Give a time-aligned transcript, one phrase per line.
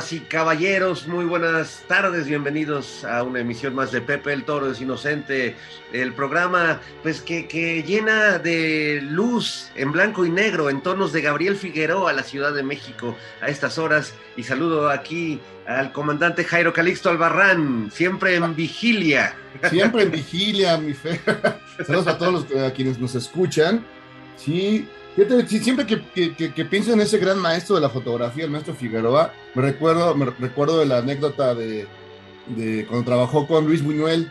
[0.00, 4.70] Damas y caballeros, muy buenas tardes, bienvenidos a una emisión más de Pepe el Toro
[4.70, 5.56] es Inocente,
[5.92, 11.20] el programa pues que, que llena de luz en blanco y negro, en tonos de
[11.20, 16.44] Gabriel Figueroa a la Ciudad de México a estas horas y saludo aquí al comandante
[16.44, 19.36] Jairo Calixto Albarrán, siempre en vigilia.
[19.68, 21.20] Siempre en vigilia, mi fe.
[21.86, 23.84] Saludos a todos los, a quienes nos escuchan.
[24.36, 24.88] Sí,
[25.46, 28.74] Sí, siempre que, que, que, pienso en ese gran maestro de la fotografía, el maestro
[28.74, 31.86] Figueroa, me recuerdo, me recuerdo de la anécdota de,
[32.46, 34.30] de cuando trabajó con Luis Buñuel,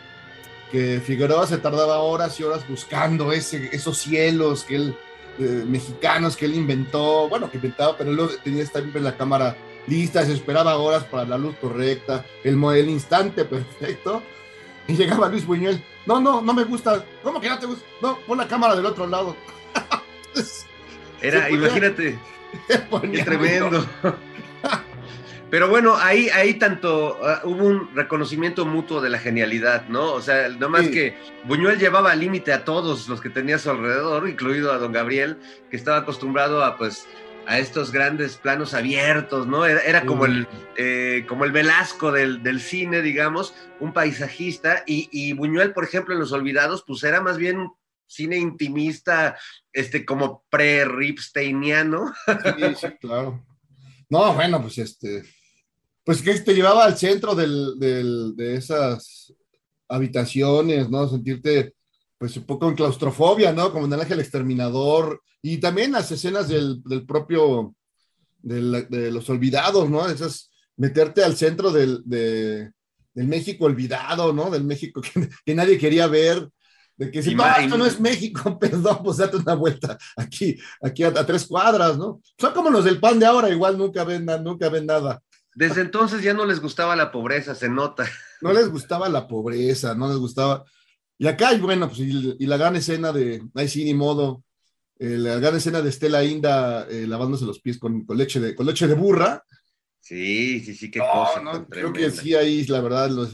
[0.72, 4.95] que Figueroa se tardaba horas y horas buscando ese, esos cielos que él,
[5.38, 10.26] eh, mexicanos que él inventó, bueno, que inventaba, pero él tenía siempre la cámara lista,
[10.26, 14.23] se esperaba horas para la luz correcta, el, el instante perfecto,
[14.88, 17.86] y llegaba Luis Buñuel, no, no, no me gusta, ¿cómo que no te gusta?
[18.02, 19.36] No, pon la cámara del otro lado.
[21.22, 22.17] Era, imagínate,
[23.12, 23.86] qué tremendo.
[25.50, 30.14] Pero bueno, ahí, ahí tanto uh, hubo un reconocimiento mutuo de la genialidad, ¿no?
[30.14, 30.92] O sea, no más sí.
[30.92, 34.78] que Buñuel llevaba al límite a todos los que tenía a su alrededor, incluido a
[34.78, 35.38] don Gabriel,
[35.72, 37.08] que estaba acostumbrado a pues
[37.48, 39.66] a estos grandes planos abiertos, ¿no?
[39.66, 45.10] Era, era como, el, eh, como el Velasco del, del, cine, digamos, un paisajista, y,
[45.11, 47.72] y Buñuel, por ejemplo, en Los Olvidados, pues era más bien
[48.09, 49.37] cine intimista,
[49.71, 52.14] este, como pre-Ripsteiniano.
[52.27, 53.45] Sí, sí, claro.
[54.09, 55.23] No, bueno, pues este,
[56.03, 59.33] pues que te llevaba al centro del, de esas
[59.87, 61.08] habitaciones, ¿no?
[61.08, 61.75] Sentirte,
[62.17, 63.71] pues un poco en claustrofobia, ¿no?
[63.71, 67.75] Como en el ángel exterminador, y también las escenas del, del propio,
[68.42, 70.09] de los olvidados, ¿no?
[70.09, 72.71] Esas, meterte al centro del, de,
[73.14, 74.49] del México olvidado, ¿no?
[74.49, 75.02] Del México
[75.45, 76.49] que nadie quería ver,
[76.99, 81.04] de que si no, esto no es México, perdón, pues date una vuelta aquí, aquí
[81.04, 82.21] a, a, tres cuadras, ¿no?
[82.37, 85.23] Son como los del pan de ahora, igual nunca ven, nunca ven nada.
[85.55, 88.05] Desde entonces ya no les gustaba la pobreza, se nota.
[88.42, 90.64] No les gustaba la pobreza, no les gustaba.
[91.17, 94.45] Y acá, y bueno, pues, y, y la gran escena de, ay sí, ni modo,
[94.98, 98.55] eh, la gran escena de Estela Inda eh, lavándose los pies con, con, leche de,
[98.55, 99.43] con leche de burra.
[99.99, 101.42] Sí, sí, sí, qué no, cosa.
[101.42, 103.33] No, creo que sí, ahí, la verdad, los,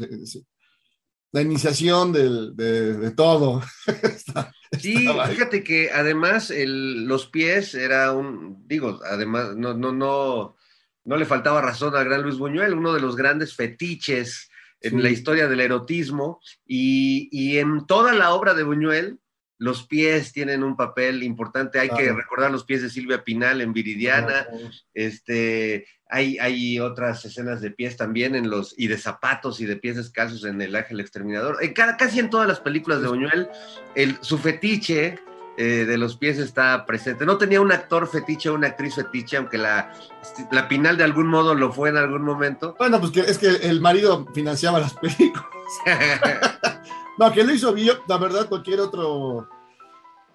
[1.31, 3.61] la iniciación del, de, de, todo.
[4.03, 9.91] está, sí, está fíjate que además el, los pies era un, digo, además, no, no,
[9.91, 10.55] no,
[11.03, 14.49] no le faltaba razón al gran Luis Buñuel, uno de los grandes fetiches
[14.81, 15.01] en sí.
[15.01, 19.19] la historia del erotismo, y, y, en toda la obra de Buñuel,
[19.57, 21.79] los pies tienen un papel importante.
[21.79, 22.03] Hay claro.
[22.03, 24.45] que recordar los pies de Silvia Pinal en Viridiana.
[24.45, 24.69] Claro.
[24.93, 29.75] Este, hay, hay, otras escenas de pies también en los, y de zapatos y de
[29.75, 31.57] pies descalzos en El Ángel Exterminador.
[31.61, 33.49] En cada, casi en todas las películas de Buñuel,
[33.95, 35.19] el, su fetiche
[35.57, 37.25] eh, de los pies está presente.
[37.25, 39.93] No tenía un actor fetiche o una actriz fetiche, aunque la,
[40.51, 42.75] la Pinal de algún modo lo fue en algún momento.
[42.77, 45.45] Bueno, pues que, es que el marido financiaba las películas.
[47.17, 49.47] No, que lo hizo bien, la verdad, cualquier otro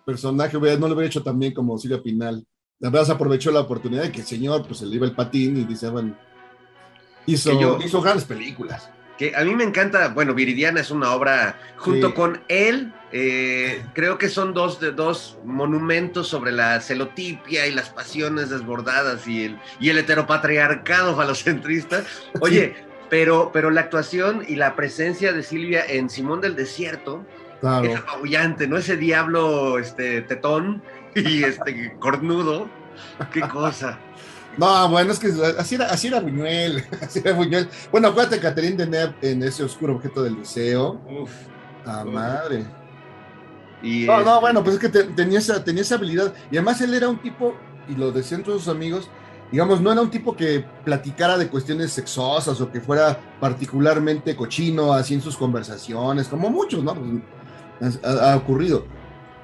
[0.07, 2.47] personaje no lo hubiera hecho también como Silvia Pinal.
[2.81, 5.13] La verdad se aprovechó la oportunidad de que el señor pues se le iba el
[5.13, 6.17] patín y dice, bueno,
[7.27, 8.91] hizo, yo, hizo grandes películas.
[9.19, 12.15] Que a mí me encanta, bueno, Viridiana es una obra, junto sí.
[12.15, 17.91] con él, eh, creo que son dos, de, dos monumentos sobre la celotipia y las
[17.91, 22.03] pasiones desbordadas y el, y el heteropatriarcado falocentrista.
[22.41, 27.27] Oye, sí pero, pero la actuación y la presencia de Silvia en Simón del Desierto
[27.61, 27.85] claro.
[27.85, 28.79] es apabullante, ¿no?
[28.79, 30.83] Ese diablo este, tetón
[31.15, 32.69] y este cornudo,
[33.33, 33.99] qué cosa.
[34.57, 35.29] No, bueno, es que
[35.59, 37.69] así era, así era Buñuel, así era Buñuel.
[37.91, 41.01] Bueno, acuérdate Catherine Deneuve en ese oscuro objeto del liceo.
[41.09, 41.31] Uf.
[41.87, 42.13] ¡A uf.
[42.13, 42.65] madre!
[43.83, 46.35] Y no, no, bueno, pues es que te, tenía, esa, tenía esa habilidad.
[46.51, 47.55] Y además él era un tipo,
[47.89, 49.09] y lo decían todos sus amigos,
[49.51, 54.93] digamos, no era un tipo que platicara de cuestiones sexosas o que fuera particularmente cochino
[54.93, 56.95] así en sus conversaciones, como muchos, ¿no?
[56.95, 58.85] Pues, ha, ha, ocurrido.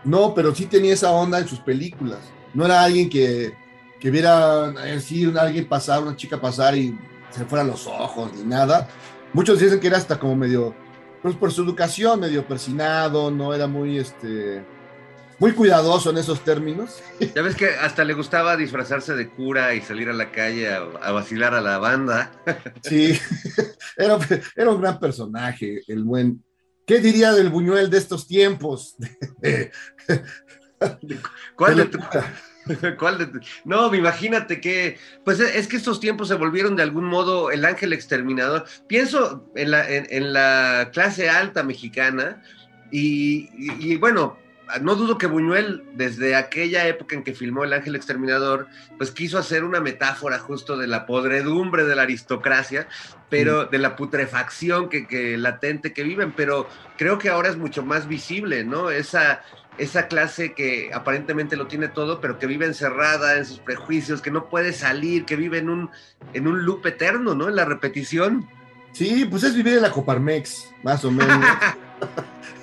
[0.06, 2.20] No, pero sí tenía esa onda en sus películas.
[2.55, 3.55] No era alguien que,
[4.00, 6.97] que viera así alguien pasar, una chica pasar y
[7.31, 8.88] se fueran los ojos ni nada.
[9.32, 10.75] Muchos dicen que era hasta como medio,
[11.20, 14.64] pues por su educación, medio persinado, no era muy, este,
[15.38, 17.02] muy cuidadoso en esos términos.
[17.35, 20.79] Ya ves que hasta le gustaba disfrazarse de cura y salir a la calle a,
[21.02, 22.32] a vacilar a la banda.
[22.82, 23.19] Sí,
[23.97, 24.19] era,
[24.55, 26.43] era, un gran personaje, el buen.
[26.87, 28.97] ¿Qué diría del Buñuel de estos tiempos?
[31.56, 31.99] ¿Cuál de tu...
[32.99, 33.41] ¿Cuál de...
[33.65, 37.93] No, imagínate que, pues es que estos tiempos se volvieron de algún modo el ángel
[37.93, 38.65] exterminador.
[38.88, 42.43] Pienso en la, en, en la clase alta mexicana
[42.91, 44.37] y, y, y, bueno,
[44.81, 48.67] no dudo que Buñuel, desde aquella época en que filmó El Ángel Exterminador,
[48.99, 52.88] pues quiso hacer una metáfora justo de la podredumbre de la aristocracia,
[53.28, 53.70] pero mm.
[53.70, 58.08] de la putrefacción que, que, latente que viven, pero creo que ahora es mucho más
[58.08, 58.90] visible, ¿no?
[58.90, 59.43] Esa,
[59.78, 64.31] esa clase que aparentemente lo tiene todo, pero que vive encerrada en sus prejuicios, que
[64.31, 65.90] no puede salir, que vive en un,
[66.32, 67.49] en un loop eterno, ¿no?
[67.49, 68.49] En la repetición.
[68.93, 71.44] Sí, pues es vivir en la Coparmex, más o menos.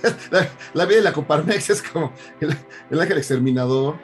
[0.31, 2.55] la, la, vida de la Coparmex es como el,
[2.89, 3.97] el, ángel exterminador.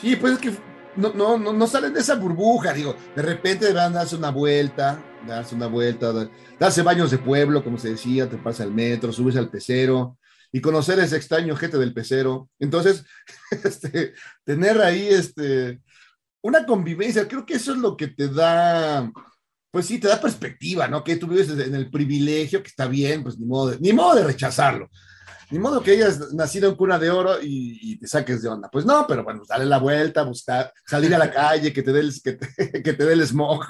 [0.00, 0.52] Sí, pues es que
[0.98, 5.54] no, no, no, salen de esa burbuja, digo, de repente deberán darse una vuelta, darse
[5.54, 6.12] una vuelta,
[6.58, 10.18] darse baños de pueblo, como se decía, te pasa al metro, subes al pecero
[10.52, 12.50] y conocer ese extraño gente del pecero.
[12.58, 13.04] Entonces,
[13.64, 14.14] este,
[14.44, 15.80] tener ahí este,
[16.42, 19.10] una convivencia, creo que eso es lo que te da
[19.70, 21.04] pues sí, te da perspectiva, ¿no?
[21.04, 24.24] Que tú vives en el privilegio, que está bien, pues ni modo ni modo de
[24.24, 24.90] rechazarlo.
[25.50, 28.68] Ni modo que hayas nacido en cuna de oro y, te saques de onda.
[28.70, 32.00] Pues no, pero bueno, dale la vuelta, buscar, salir a la calle, que te dé
[32.00, 33.64] el, que te, que te smog.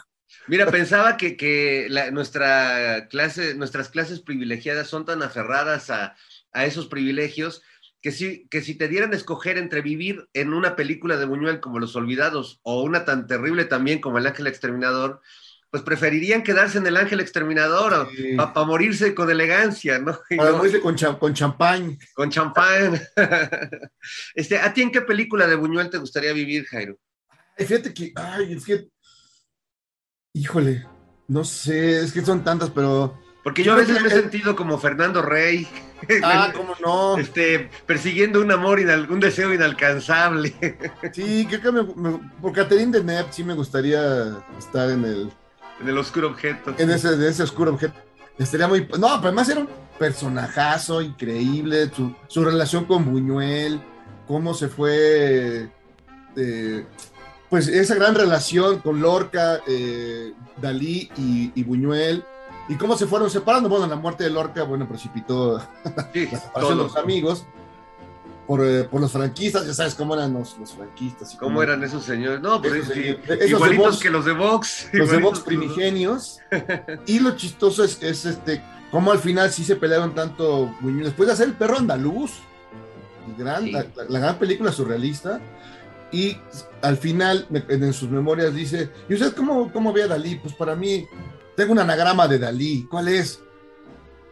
[0.48, 6.16] Mira, pensaba que, que la, nuestra clase, nuestras clases privilegiadas son tan aferradas a,
[6.52, 7.62] a esos privilegios
[8.00, 11.60] que si, que si te dieran a escoger entre vivir en una película de Buñuel
[11.60, 15.20] como Los Olvidados o una tan terrible también como El Ángel Exterminador,
[15.70, 18.34] pues preferirían quedarse en el ángel exterminador sí.
[18.36, 20.18] para pa morirse con elegancia, ¿no?
[20.36, 21.98] Para morirse con, cha con champán.
[22.14, 23.00] Con champán.
[24.34, 26.98] este, ¿A ti en qué película de Buñuel te gustaría vivir, Jairo?
[27.58, 28.88] Ay, fíjate que, ay, es que,
[30.32, 30.86] híjole,
[31.26, 33.20] no sé, es que son tantas, pero...
[33.44, 35.66] Porque yo a veces me he sentido como Fernando Rey.
[36.22, 37.18] Ah, cómo no.
[37.18, 40.54] Este, persiguiendo un amor, un deseo inalcanzable.
[41.12, 45.32] Sí, creo que me, me, por Catherine Deneuve sí me gustaría estar en el,
[45.80, 46.74] en el oscuro objeto.
[46.78, 47.94] En ese, oscuro objeto.
[48.38, 48.80] Estaría muy.
[48.80, 51.90] No, pero además era un personajazo increíble.
[51.94, 53.80] Su, su relación con Buñuel,
[54.26, 55.70] cómo se fue.
[56.36, 56.86] Eh,
[57.50, 62.24] pues esa gran relación con Lorca, eh, Dalí y, y, Buñuel.
[62.68, 63.68] Y cómo se fueron separando.
[63.68, 65.58] Bueno, la muerte de Lorca, bueno, precipitó
[66.12, 67.46] sí, la separación de los amigos.
[68.48, 71.34] Por, eh, por, los franquistas, ya sabes cómo eran los, los franquistas.
[71.34, 72.40] Y cómo, ¿Cómo, eran esos señores?
[72.40, 73.14] No, pero esos, sí,
[73.46, 74.88] igualitos Vox, que los de Vox.
[74.92, 76.38] Los de Vox primigenios.
[77.06, 81.32] y lo chistoso es, es, este, cómo al final sí se pelearon tanto Después de
[81.34, 82.32] hacer El perro andaluz,
[83.36, 83.72] gran, sí.
[83.72, 85.40] la, la, la, gran película surrealista,
[86.10, 86.36] y
[86.80, 90.36] al final en sus memorias dice, ¿y usted cómo, cómo ve a Dalí?
[90.36, 91.06] Pues para mí,
[91.58, 92.86] tengo un anagrama de Dalí.
[92.88, 93.40] ¿Cuál es?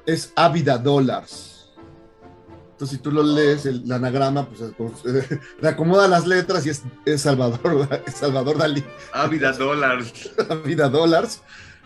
[0.07, 1.56] Es Ávida Dollars.
[2.77, 6.69] Entonces, si tú lo lees, el, el anagrama, pues eh, le acomoda las letras y
[6.69, 8.85] es, es Salvador, es Salvador Dalí.
[9.15, 10.31] Ávida Dollars.
[10.51, 11.41] Ávida Dollars.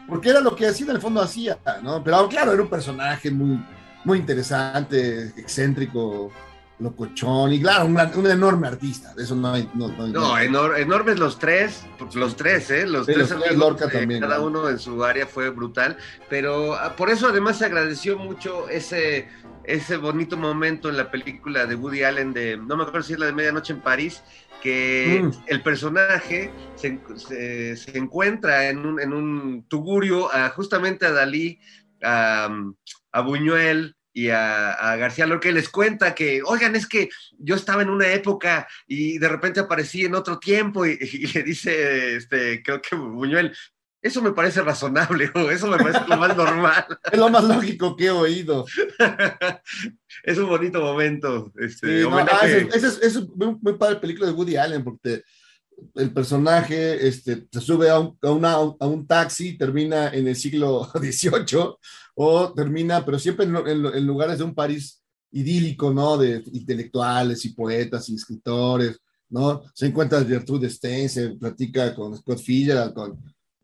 [0.08, 2.02] Porque era lo que así en el fondo hacía, ¿no?
[2.02, 3.64] Pero claro, era un personaje muy,
[4.04, 6.32] muy interesante, excéntrico,
[6.80, 9.14] locochón y claro, un, un, enorme artista.
[9.14, 9.70] De eso no hay.
[9.74, 12.84] No, no, no enor enormes los tres, los tres, ¿eh?
[12.84, 14.22] Los sí, tres, los tres Lorca eh, también.
[14.22, 14.46] Cada ¿no?
[14.46, 15.96] uno en su área fue brutal,
[16.28, 19.28] pero ah, por eso además se agradeció mucho ese
[19.72, 23.18] ese bonito momento en la película de Woody Allen de, no me acuerdo si es
[23.18, 24.22] la de Medianoche en París,
[24.62, 25.30] que mm.
[25.46, 31.58] el personaje se, se, se encuentra en un, en un tugurio a, justamente a Dalí,
[32.02, 32.48] a,
[33.12, 37.08] a Buñuel, y a, a, García Lorca les cuenta que, oigan, es que
[37.38, 41.42] yo estaba en una época y de repente aparecí en otro tiempo y, y le
[41.44, 43.56] dice, este, creo que Buñuel,
[44.02, 46.84] eso me parece razonable, o eso me parece lo más normal.
[47.10, 48.64] es lo más lógico que he oído.
[50.24, 51.52] es un bonito momento.
[51.58, 55.22] Este, sí, no, ah, es, es, es, muy, muy padre película de Woody Allen, porque
[55.94, 60.36] el personaje este, se sube a un, a, una, a un taxi, termina en el
[60.36, 61.74] siglo XVIII,
[62.14, 65.02] o termina, pero siempre en, en, en lugares de un París
[65.32, 66.16] idílico, ¿no?
[66.16, 69.62] De intelectuales y poetas y escritores, ¿no?
[69.74, 73.18] Se encuentra Gertrude Stein, se platica con Scott Fitzgerald, con,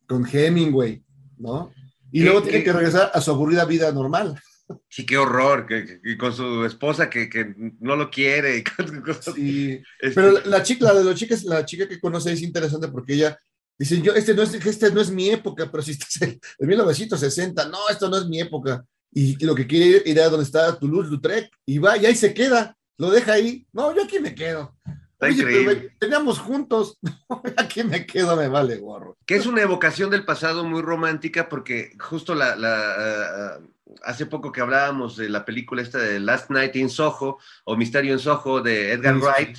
[0.06, 1.02] con Hemingway,
[1.38, 1.72] ¿no?
[2.12, 4.40] Y luego tiene que regresar a su aburrida vida normal.
[4.88, 8.64] Sí, qué horror, que, con su esposa que, que, no lo quiere.
[9.34, 12.88] Sí, este pero la, chica, la de los chicas, la chica que conoce es interesante
[12.88, 13.38] porque ella
[13.78, 17.68] dice, yo, este no es, este no es mi época, pero si estás en, 1960,
[17.68, 18.84] no, esto no es mi época.
[19.12, 22.34] Y, lo que quiere ir, ir a donde está Toulouse-Lautrec y va y ahí se
[22.34, 23.66] queda, lo deja ahí.
[23.72, 24.76] No, yo aquí me quedo.
[25.18, 26.98] Oye, teníamos juntos,
[27.56, 29.16] aquí me quedo, me vale gorro.
[29.24, 33.58] Que es una evocación del pasado muy romántica porque justo la, la
[34.02, 38.12] hace poco que hablábamos de la película esta de Last Night in Soho o Misterio
[38.12, 39.58] en Soho de Edgar Wright.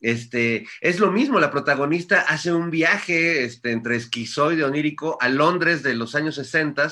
[0.00, 5.82] Este, es lo mismo, la protagonista hace un viaje este, entre esquizoide onírico a Londres
[5.82, 6.90] de los años 60,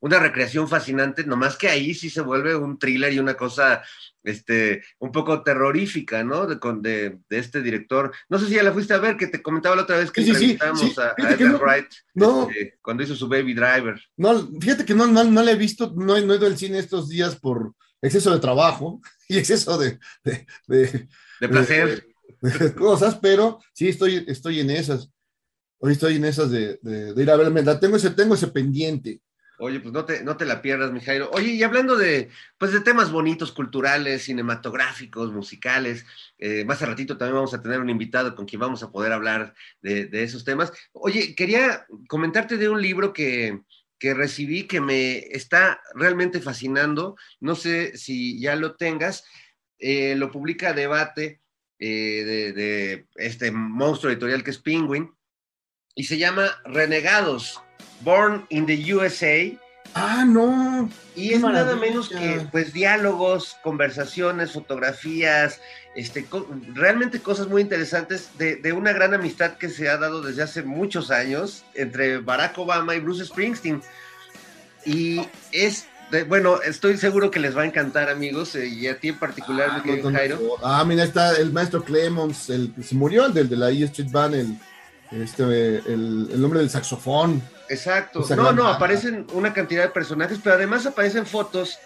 [0.00, 3.82] una recreación fascinante, nomás que ahí sí se vuelve un thriller y una cosa
[4.22, 6.46] este, un poco terrorífica, ¿no?
[6.46, 8.12] De, de, de, este director.
[8.28, 10.22] No sé si ya la fuiste a ver, que te comentaba la otra vez que
[10.22, 14.00] sí, a, Edgar Wright este, cuando hizo su Baby Driver.
[14.16, 16.78] No, fíjate que no, no, no la he visto, no, no he ido al cine
[16.78, 19.98] estos días por exceso de trabajo y exceso de...
[20.22, 20.46] De,
[21.40, 22.06] de, placer.
[22.76, 25.10] cosas, pero sí estoy, estoy en esas.
[25.80, 26.78] Hoy estoy en esas de,
[27.16, 27.62] ir a verme.
[27.76, 29.20] tengo ese, tengo ese pendiente.
[29.60, 31.30] Oye, pues no te, no te la pierdas, mi Jairo.
[31.32, 36.06] Oye, y hablando de, pues de temas bonitos, culturales, cinematográficos, musicales,
[36.38, 39.12] eh, más a ratito también vamos a tener un invitado con quien vamos a poder
[39.12, 40.72] hablar de, esos temas.
[40.92, 43.62] Oye, quería comentarte de un libro que,
[44.00, 47.16] recibí que me está realmente fascinando.
[47.40, 49.24] No sé si ya lo tengas.
[49.80, 51.40] Eh, lo publica Debate
[51.80, 55.12] eh, de, de este monstruo editorial que es Penguin
[55.94, 57.60] y se llama Renegados
[58.00, 59.52] Born in the USA.
[59.94, 60.88] Ah, no.
[61.16, 65.60] Y es nada menos que pues diálogos, conversaciones, fotografías,
[65.96, 66.26] este,
[66.74, 70.62] realmente cosas muy interesantes de, de, una gran amistad que se ha dado desde hace
[70.62, 73.82] muchos años entre Barack Obama y Bruce Springsteen.
[74.84, 75.86] Y es,
[76.28, 79.70] bueno, estoy seguro que les va a encantar, amigos, eh, y a ti en particular,
[79.72, 79.82] ah,
[80.12, 80.56] Jairo.
[80.62, 84.10] Ah, mira, está el maestro Clemons, el se murió, el del de la E Street
[84.10, 84.58] Band, el,
[85.22, 87.42] este, el, el nombre del saxofón.
[87.68, 88.24] Exacto.
[88.36, 91.78] No, no, aparecen una cantidad de personajes, pero además aparecen fotos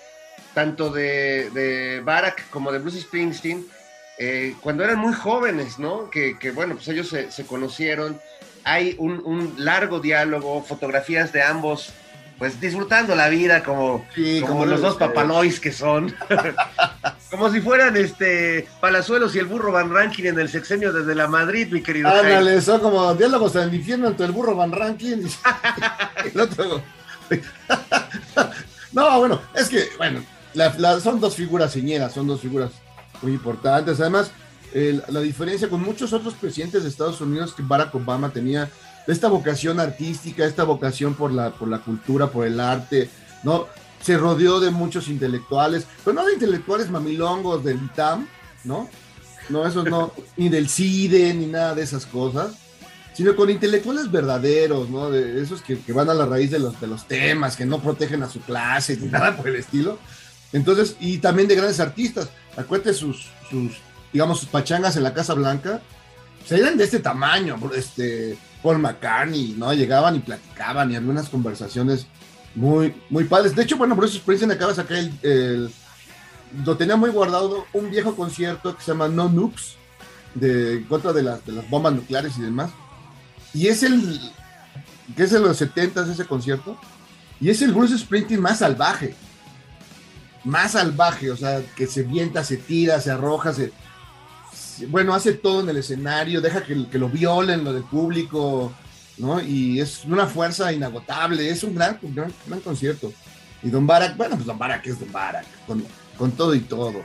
[0.54, 3.66] tanto de, de Barack como de Bruce Springsteen
[4.18, 6.10] eh, cuando eran muy jóvenes, ¿no?
[6.10, 8.20] Que, bueno, pues ellos se, conocieron.
[8.64, 11.92] Hay un, largo diálogo, fotografías de ambos
[12.42, 14.04] pues disfrutando la vida como,
[14.44, 16.12] como, los dos papalois que son.
[17.30, 21.28] como si fueran este Palazuelos y el burro Van Rankin en el sexenio desde la
[21.28, 22.08] Madrid, mi querido.
[22.08, 26.82] Ándale, son como diálogos en el infierno entre el burro Van Rankin y el otro.
[28.92, 30.24] no, bueno, es que, bueno,
[31.00, 32.72] son dos figuras señeras, son dos figuras
[33.22, 34.00] muy importantes.
[34.00, 34.32] Además,
[34.74, 38.68] la diferencia con muchos otros presidentes de Estados Unidos que Barack Obama tenía
[39.06, 43.10] esta vocación artística, esta vocación por la, por la cultura, por el arte,
[43.42, 43.66] ¿no?
[44.00, 48.26] Se rodeó de muchos intelectuales, pero no de intelectuales mamilongos del ITAM,
[48.64, 48.88] ¿no?
[49.48, 52.52] No, esos no, ni del CIDE, ni nada de esas cosas,
[53.14, 55.10] sino con intelectuales verdaderos, ¿no?
[55.10, 58.22] De esos que, van a la raíz de los, de los temas, que no protegen
[58.22, 59.98] a su clase, ni nada por el estilo.
[60.52, 62.28] Entonces, y también de grandes artistas.
[62.56, 63.72] Acuérdate sus, sus
[64.12, 65.80] digamos, sus pachangas en la Casa Blanca,
[66.44, 69.72] se eran de este tamaño, este, Paul McCartney, ¿no?
[69.72, 72.06] Llegaban y platicaban y algunas conversaciones
[72.54, 73.54] muy, muy padres.
[73.54, 75.70] De hecho, bueno, eso Springsteen acaba de sacar el,
[76.64, 79.76] lo tenía muy guardado un viejo concierto que se llama No Nukes,
[80.34, 82.70] de, en contra de, las, de las bombas nucleares y demás.
[83.54, 84.20] Y es el,
[85.16, 86.78] que es de los 70 ese concierto,
[87.40, 89.14] y es el Bruce Springsteen más salvaje.
[90.44, 93.72] Más salvaje, o sea, que se vienta, se tira, se arroja, se,
[94.88, 98.72] bueno, hace todo en el escenario, deja que, lo violen lo del público,
[99.18, 99.40] ¿no?
[99.42, 103.12] Y es una fuerza inagotable, es un gran, gran, gran concierto.
[103.62, 105.84] Y Don Barak, bueno, pues Don Barak es Don Barak, con,
[106.16, 107.02] con todo y todo.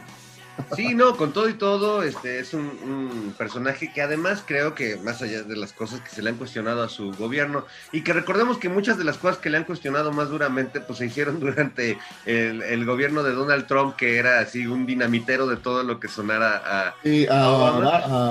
[0.76, 5.22] Sí, no, con todo y todo, este es un, personaje que además creo que más
[5.22, 8.58] allá de las cosas que se le han cuestionado a su gobierno y que recordemos
[8.58, 11.98] que muchas de las cosas que le han cuestionado más duramente pues se hicieron durante
[12.26, 16.64] el, gobierno de Donald Trump que era así un dinamitero de todo lo que sonara
[16.66, 16.96] a,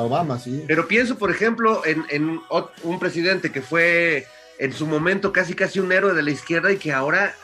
[0.03, 0.39] Obama.
[0.39, 0.65] sí.
[0.67, 2.41] Pero pienso por ejemplo en, en
[2.83, 4.27] un presidente que fue
[4.59, 7.35] en su momento casi casi un héroe de la izquierda y que ahora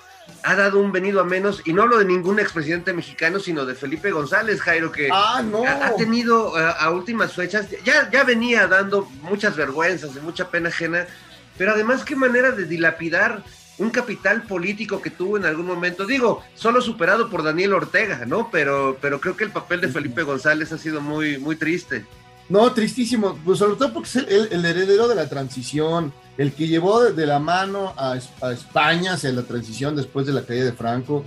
[0.42, 3.74] ha dado un venido a menos, y no hablo de ningún expresidente mexicano, sino de
[3.74, 5.42] Felipe González, Jairo, que ah,
[5.82, 11.06] ha, tenido a, últimas fechas, ya, ya venía dando muchas vergüenzas y mucha pena ajena,
[11.56, 13.44] pero además qué manera de dilapidar
[13.78, 18.50] un capital político que tuvo en algún momento, digo, solo superado por Daniel Ortega, ¿no?
[18.50, 22.04] Pero, pero creo que el papel de Felipe González ha sido muy, muy triste.
[22.48, 26.66] No, tristísimo, pues sobre todo porque es el, el heredero de la transición, el que
[26.66, 31.24] llevó de, la mano a, España hacia la transición después de la caída de Franco,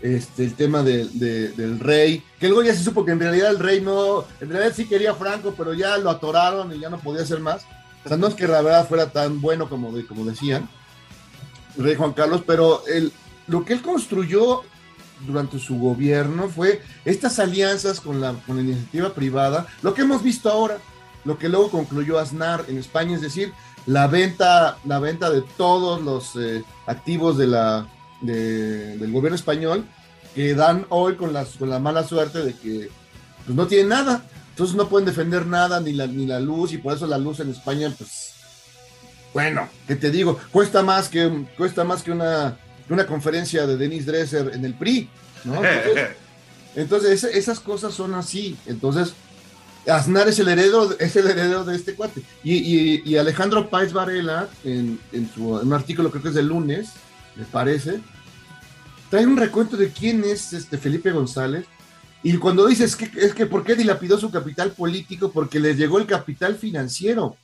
[0.00, 3.58] este, el tema de, del rey, que luego ya se supo que en realidad el
[3.58, 7.22] rey no, en realidad sí quería Franco, pero ya lo atoraron y ya no podía
[7.22, 7.64] hacer más.
[8.04, 10.68] O sea, no es que la verdad fuera tan bueno como, como decían,
[11.78, 13.12] el rey Juan Carlos, pero el,
[13.46, 14.62] lo que él construyó
[15.26, 20.22] durante su gobierno fue estas alianzas con la, con la iniciativa privada, lo que hemos
[20.22, 20.78] visto ahora,
[21.24, 23.52] lo que luego concluyó Aznar en España, es decir,
[23.86, 27.86] la venta, la venta de todos los eh, activos de la,
[28.20, 29.84] del gobierno español
[30.34, 32.90] que dan hoy con, las, con la mala suerte de que
[33.44, 34.24] pues, no tienen nada.
[34.50, 37.40] Entonces no pueden defender nada, ni la, ni la luz, y por eso la luz
[37.40, 38.34] en España, pues,
[39.32, 40.38] bueno, ¿qué te digo?
[40.52, 42.56] Cuesta más que, cuesta más que una,
[42.88, 45.08] una conferencia de Denis Dresser en el PRI,
[45.42, 45.60] ¿no?
[46.76, 48.56] Entonces, esas cosas son así.
[48.66, 49.14] Entonces,
[49.86, 52.22] Aznar es el heredero, es el heredero de este cuate.
[52.42, 56.92] Y, y, Alejandro Páez Varela, en, en, su, un artículo creo que es del lunes,
[57.36, 58.00] me parece,
[59.10, 61.66] trae un recuento de quién es este Felipe González.
[62.22, 65.98] Y cuando dices que es que por qué dilapidó su capital político, porque le llegó
[65.98, 67.36] el capital financiero.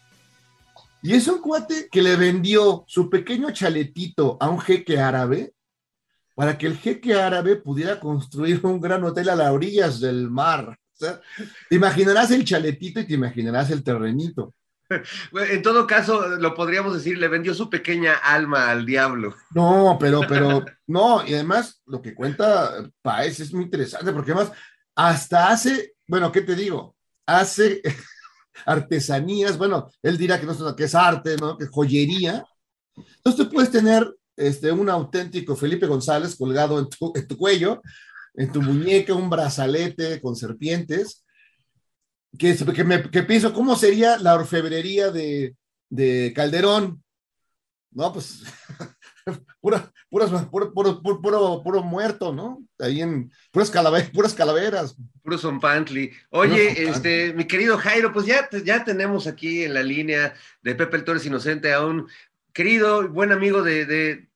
[1.02, 5.52] Y es un cuate que le vendió su pequeño chaletito a un jeque árabe
[6.34, 10.79] para que el jeque árabe pudiera construir un gran hotel a las orillas del mar
[11.00, 14.54] te imaginarás el chaletito y te imaginarás el terrenito.
[15.32, 19.36] En todo caso, lo podríamos decir, le vendió su pequeña alma al diablo.
[19.54, 24.52] No, pero, pero, no, y además lo que cuenta Paez es muy interesante, porque además,
[24.96, 26.96] hasta hace, bueno, ¿qué te digo?
[27.24, 27.82] Hace
[28.66, 31.56] artesanías, bueno, él dirá que no es, que es arte, ¿no?
[31.56, 32.44] Que es joyería.
[32.96, 37.80] Entonces tú puedes tener este, un auténtico Felipe González colgado en tu, en tu cuello,
[38.34, 41.24] en tu muñeca un brazalete con serpientes,
[42.38, 45.56] que, que, me, que pienso, ¿cómo sería la orfebrería de,
[45.88, 47.02] de Calderón?
[47.92, 48.44] No, pues
[49.60, 52.62] pura, puras, puro, puro, puro, puro, muerto, ¿no?
[52.78, 54.96] Ahí en puras, calaveras, puras calaveras.
[55.22, 56.12] Puro Zompantli.
[56.30, 60.98] Oye, este, mi querido Jairo, pues ya, ya tenemos aquí en la línea de Pepe
[60.98, 62.08] el Torres Inocente a un
[62.52, 64.28] querido, buen amigo de, de,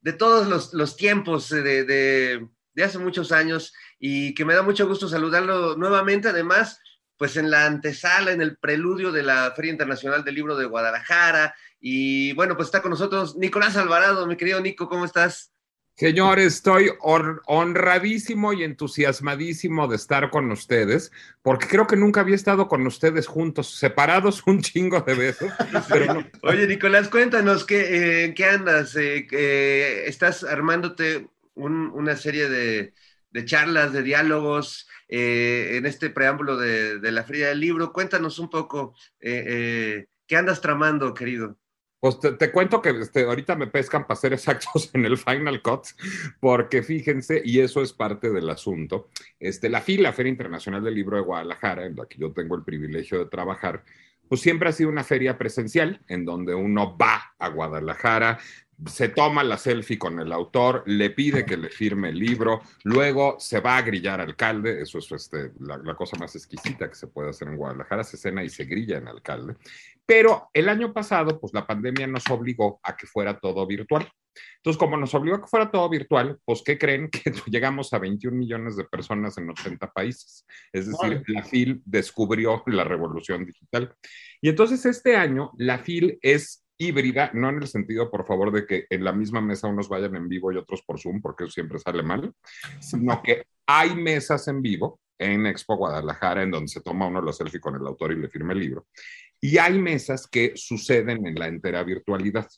[0.00, 4.62] de todos los, los tiempos de, de de hace muchos años y que me da
[4.62, 6.78] mucho gusto saludarlo nuevamente, además,
[7.16, 11.54] pues en la antesala, en el preludio de la Feria Internacional del Libro de Guadalajara.
[11.80, 15.52] Y bueno, pues está con nosotros Nicolás Alvarado, mi querido Nico, ¿cómo estás?
[15.94, 21.10] Señor, estoy honradísimo y entusiasmadísimo de estar con ustedes,
[21.40, 25.50] porque creo que nunca había estado con ustedes juntos, separados un chingo de veces.
[26.42, 28.94] Oye, Nicolás, cuéntanos, ¿qué, eh, ¿qué andas?
[28.96, 32.92] Eh, ¿Estás armándote una serie de,
[33.44, 37.92] charlas, de diálogos eh, en este preámbulo de, la Feria del Libro.
[37.92, 41.58] Cuéntanos un poco, eh, eh, ¿qué andas tramando, querido?
[41.98, 45.86] Pues te, cuento que este, ahorita me pescan para ser exactos en el Final Cut,
[46.40, 49.08] porque fíjense, y eso es parte del asunto,
[49.40, 52.54] este, la FIL, la Feria Internacional del Libro de Guadalajara, en la que yo tengo
[52.54, 53.82] el privilegio de trabajar,
[54.28, 58.38] pues siempre ha sido una feria presencial en donde uno va a Guadalajara,
[58.84, 63.36] se toma la selfie con el autor, le pide que le firme el libro, luego
[63.38, 67.30] se va a grillar alcalde, eso es este, la, cosa más exquisita que se puede
[67.30, 69.56] hacer en Guadalajara, se cena y se grilla en alcalde.
[70.04, 74.08] Pero el año pasado, pues la pandemia nos obligó a que fuera todo virtual.
[74.56, 77.08] Entonces, como nos obligó a que fuera todo virtual, pues ¿qué creen?
[77.10, 80.46] Que llegamos a 21 millones de personas en 80 países.
[80.72, 83.94] Es decir, la FIL descubrió la revolución digital.
[84.40, 88.66] Y entonces este año la FIL es híbrida, no en el sentido, por favor, de
[88.66, 91.52] que en la misma mesa unos vayan en vivo y otros por Zoom, porque eso
[91.52, 92.32] siempre sale mal,
[92.80, 97.32] sino que hay mesas en vivo en Expo Guadalajara en donde se toma uno la
[97.32, 98.86] selfie con el autor y le firma el libro.
[99.40, 102.48] Y hay mesas que suceden en la entera virtualidad.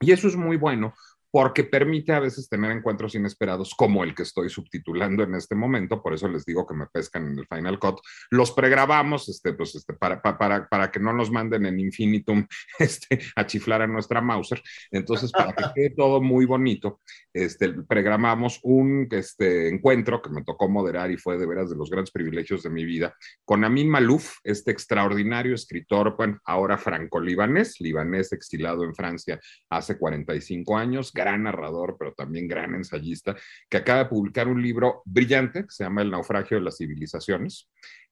[0.00, 0.94] Y eso es muy bueno
[1.36, 6.02] porque permite a veces tener encuentros inesperados como el que estoy subtitulando en este momento,
[6.02, 7.98] por eso les digo que me pescan en el Final Cut.
[8.30, 12.46] Los pregrabamos este, pues, este, para, para, para que no nos manden en infinitum
[12.78, 14.62] este, a chiflar a nuestra Mauser.
[14.90, 17.02] Entonces, para que quede todo muy bonito,
[17.34, 21.90] este, pregrabamos un este, encuentro que me tocó moderar y fue de veras de los
[21.90, 28.32] grandes privilegios de mi vida, con Amin Malouf, este extraordinario escritor, bueno, ahora franco-libanés, libanés
[28.32, 33.34] exilado en Francia hace 45 años, gran narrador, pero también gran ensayista,
[33.68, 37.68] que acaba de publicar un libro brillante que se llama El naufragio de las civilizaciones,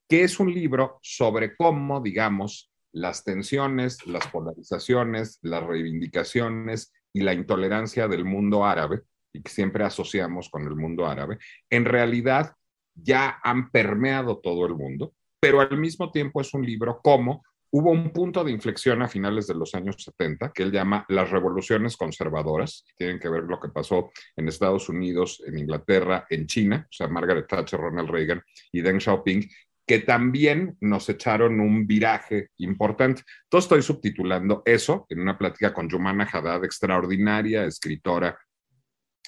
[0.08, 7.34] que es un libro sobre cómo, digamos, las tensiones, las polarizaciones, las reivindicaciones y la
[7.34, 11.38] intolerancia del mundo árabe, y que siempre asociamos con el mundo árabe,
[11.70, 12.54] en realidad
[12.94, 17.44] ya han permeado todo el mundo, pero al mismo tiempo es un libro como
[17.76, 21.30] hubo un punto de inflexión a finales de los años 70 que él llama las
[21.30, 26.86] revoluciones conservadoras, tienen que ver lo que pasó en Estados Unidos, en Inglaterra, en China,
[26.88, 29.50] o sea, Margaret Thatcher, Ronald Reagan y Deng Xiaoping,
[29.84, 33.22] que también nos echaron un viraje importante.
[33.42, 38.38] Entonces estoy subtitulando eso en una plática con Yumana Haddad, extraordinaria escritora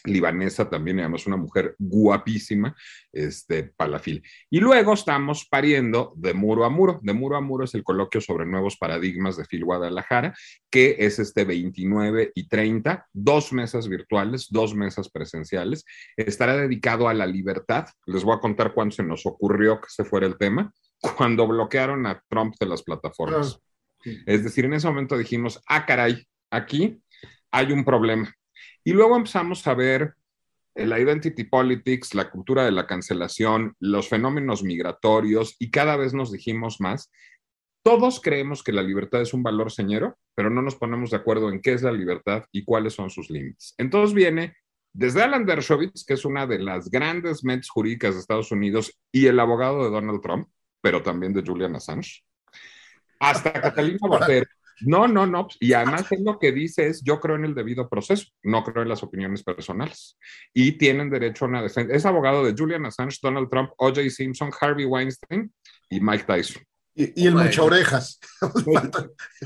[0.06, 2.74] libanesa también, además una mujer guapísima,
[3.12, 4.22] este, Palafil.
[4.50, 7.00] Y luego estamos pariendo de muro a muro.
[7.02, 10.34] De muro a muro es el coloquio sobre nuevos paradigmas de Phil Guadalajara,
[10.70, 15.84] que es este 29 y 30, dos mesas virtuales, dos mesas presenciales.
[16.16, 17.86] Estará dedicado a la libertad.
[18.06, 20.72] Les voy a contar cuándo se nos ocurrió que ese fuera el tema,
[21.16, 23.60] cuando bloquearon a Trump de las plataformas.
[24.26, 27.02] Es decir, en ese momento dijimos, ah, caray, aquí
[27.50, 28.32] hay un problema
[28.84, 30.14] y luego empezamos a ver
[30.74, 36.30] la identity politics, la cultura de la cancelación, los fenómenos migratorios y cada vez nos
[36.30, 37.10] dijimos más,
[37.82, 41.50] todos creemos que la libertad es un valor señero, pero no nos ponemos de acuerdo
[41.50, 43.74] en qué es la libertad y cuáles son sus límites.
[43.78, 44.56] Entonces viene
[44.92, 49.26] desde Alan Dershowitz, que es una de las grandes mentes jurídicas de Estados Unidos y
[49.26, 50.48] el abogado de Donald Trump,
[50.80, 52.24] pero también de Julian Assange,
[53.20, 54.46] hasta Catalina Botero,
[54.80, 55.48] no, no, no.
[55.60, 58.82] Y además es lo que dice es, yo creo en el debido proceso, no creo
[58.82, 60.18] en las opiniones personales.
[60.52, 61.94] Y tienen derecho a una defensa.
[61.94, 64.10] Es abogado de Julian Assange, Donald Trump, O.J.
[64.10, 65.52] Simpson, Harvey Weinstein
[65.88, 66.62] y Mike Tyson.
[66.94, 68.18] Y, el mucha orejas.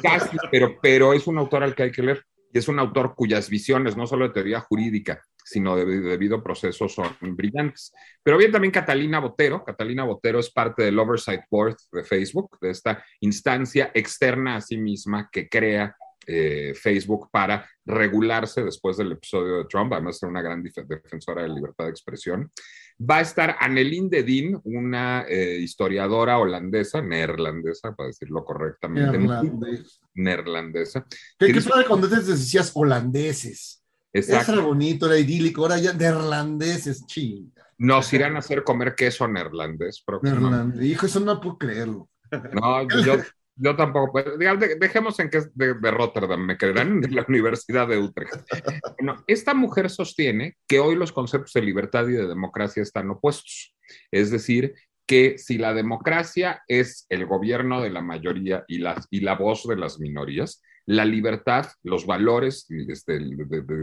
[0.03, 2.25] Casi, pero, pero es un autor al que hay que leer.
[2.53, 6.89] Y es un autor cuyas visiones, no solo de teoría jurídica, sino de, debido proceso
[6.89, 7.93] son brillantes.
[8.23, 9.65] Pero bien también Catalina Botero.
[9.65, 14.77] Catalina Botero es parte del Oversight Board de Facebook, de esta instancia externa a sí
[14.77, 20.43] misma que crea eh, Facebook para regularse después del episodio de Trump, además ser una
[20.43, 22.53] gran defensora de libertad de expresión.
[23.01, 29.19] Va a estar Annelien Dedin, una eh, historiadora holandesa, neerlandesa, para decirlo correctamente.
[30.15, 31.07] Neerlandesa.
[31.39, 33.80] ¿Qué, qué cuando te decías holandeses?
[34.13, 34.53] Exacto.
[34.53, 37.63] Era bonito, era idílico, ahora ya neerlandeses, chinga.
[37.79, 40.05] Nos irán a hacer comer queso neerlandés.
[40.23, 40.85] Neerlandés.
[40.85, 42.09] Hijo, eso no puedo creerlo.
[42.53, 43.17] No, yo,
[43.57, 44.13] yo tampoco.
[44.13, 44.27] Pues,
[44.79, 48.35] dejemos en que es de, Rotterdam, me creerán, de la Universidad de Utrecht.
[48.99, 53.75] Bueno, esta mujer sostiene que hoy los conceptos de libertad y de democracia están opuestos.
[54.11, 54.75] Es decir,
[55.07, 59.67] que si la democracia es el gobierno de la mayoría y la, y la voz
[59.67, 63.21] de las minorías, la libertad, los valores este,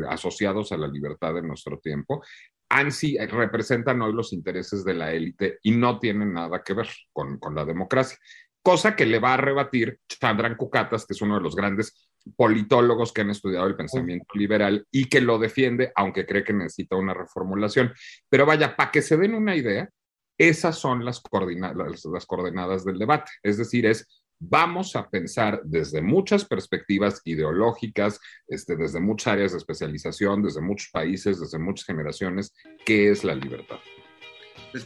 [0.10, 2.22] asociados a la libertad de nuestro tiempo,
[2.70, 7.39] ANSI representan hoy los intereses de la élite y no tienen nada que ver con,
[7.56, 8.17] la democracia.
[8.62, 13.13] Cosa que le va a rebatir Chandran Kukatas, que es uno de los grandes politólogos
[13.13, 17.13] que han estudiado el pensamiento liberal y que lo defiende, aunque cree que necesita una
[17.13, 17.93] reformulación.
[18.28, 19.89] Pero vaya, para que se den una idea,
[20.38, 23.32] esas son las, las coordenadas del debate.
[23.43, 24.06] Es decir, es
[24.39, 30.89] vamos a pensar desde muchas perspectivas ideológicas, este, desde muchas áreas de especialización, desde muchos
[30.91, 32.54] países, desde muchas generaciones,
[32.86, 33.78] qué es la libertad.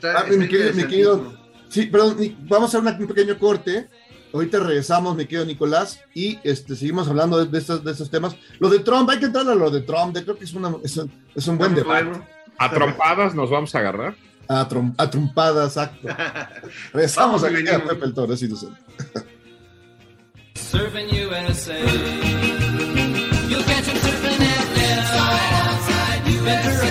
[0.03, 1.33] Ah, mi, querido,
[1.69, 3.87] sí, perdón, vamos a hacer un pequeño corte.
[4.33, 8.37] Ahorita regresamos, mi querido Nicolás, y este, seguimos hablando de, estos, de temas.
[8.59, 11.47] Lo de Trump, hay que entrar a lo de Trump, creo que es, una, es,
[11.47, 12.21] un, buen debate.
[12.57, 14.15] ¿A trompadas nos vamos a agarrar?
[14.47, 16.07] A, a trompadas, exacto.
[16.93, 18.33] regresamos aquí a Pepe el Toro,
[20.71, 21.81] Surfing USA.
[23.49, 25.41] You'll catch him surfing at Nell.
[26.43, 26.90] Ventura County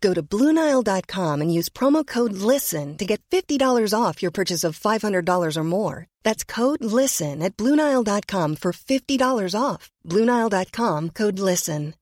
[0.00, 4.78] Go to BlueNile.com and use promo code LISTEN to get $50 off your purchase of
[4.78, 6.06] $500 or more.
[6.22, 9.90] That's code LISTEN at BlueNile.com for $50 off.
[10.04, 11.94] BlueNile.com code LISTEN.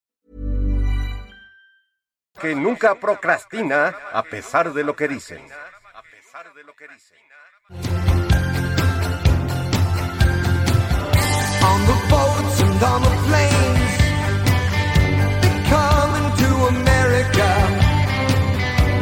[2.41, 5.39] que nunca procrastina a pesar de lo que dicen.
[5.95, 7.19] A pesar de lo que dicen.
[11.63, 13.54] On the boats and on the planes,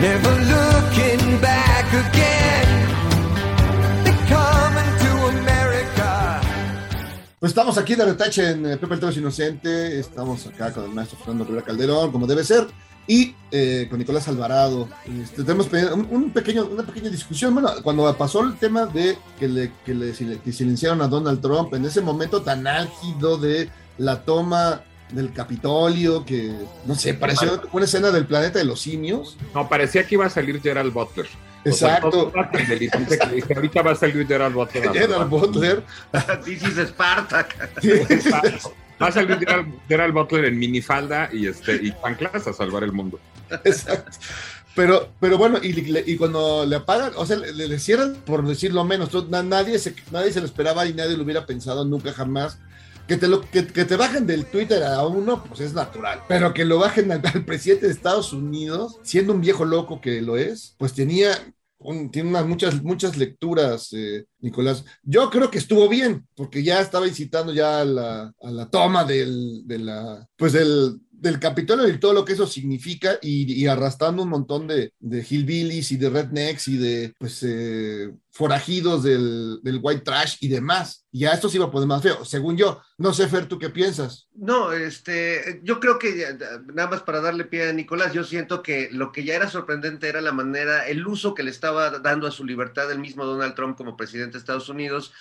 [0.02, 2.68] never looking back again.
[4.02, 6.40] They're coming to America.
[7.38, 10.00] Pues estamos aquí de retache en eh, Pepe el Toro es Inocente.
[10.00, 12.66] Estamos acá con el maestro Fernando Rivera Calderón, como debe ser.
[13.06, 14.88] Y eh, con Nicolás Alvarado.
[15.22, 17.54] Este, tenemos pequeño, una pequeña discusión.
[17.54, 19.72] Bueno, cuando pasó el tema de que le,
[20.52, 26.52] silenciaron a Donald Trump, en ese momento tan álgido de la toma del Capitolio, que
[26.86, 29.36] no sé, pareció una escena del planeta de los simios.
[29.54, 31.26] No, parecía que iba a salir Gerald Butler.
[31.64, 32.28] Exacto.
[32.28, 34.90] O sea, que ahorita va a salir Gerald Butler.
[34.92, 35.82] Gerald Butler.
[36.44, 37.54] This is Spartak.
[39.00, 42.92] Va a salir Gerald, Gerald Butler en minifalda y, este, y chanclas a salvar el
[42.92, 43.20] mundo.
[43.64, 44.10] Exacto.
[44.74, 49.10] Pero, pero bueno, y, cuando le apagan, o sea, le, le cierran, por decirlo menos,
[49.28, 52.58] nadie se, nadie se lo esperaba y nadie lo hubiera pensado nunca jamás.
[53.12, 56.22] Que te, lo, que, que te bajen del Twitter a uno, pues es natural.
[56.28, 60.38] Pero que lo bajen al, presidente de Estados Unidos, siendo un viejo loco que lo
[60.38, 61.36] es, pues tenía,
[62.10, 64.86] tiene unas muchas, muchas lecturas, eh, Nicolás.
[65.02, 69.04] Yo creo que estuvo bien, porque ya estaba incitando ya a la, a la toma
[69.04, 74.24] del, de la, pues del, del Capitolio y todo lo que eso significa y, arrastrando
[74.24, 80.02] un montón de, de hillbillies y de rednecks y de pues eh, forajidos del, white
[80.02, 81.06] trash y demás.
[81.12, 82.82] Y ya esto se iba a poner más feo, según yo.
[82.98, 84.26] No sé, Fer, ¿tú qué piensas?
[84.34, 86.36] No, este, yo creo que
[86.72, 90.08] nada más para darle pie a Nicolás, yo siento que lo que ya era sorprendente
[90.08, 93.54] era la manera, el uso que le estaba dando a su libertad el mismo Donald
[93.54, 95.12] Trump como presidente de Estados Unidos.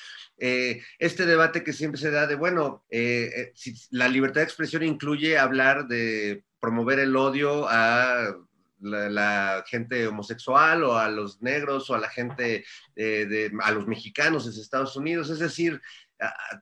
[0.44, 4.46] Eh, este debate que siempre se da de, bueno, eh, eh, si la libertad de
[4.46, 8.36] expresión incluye hablar de promover el odio a
[8.80, 13.72] la, la gente homosexual o a los negros o a la gente, eh, de, a
[13.72, 15.80] los mexicanos en Estados Unidos, es decir,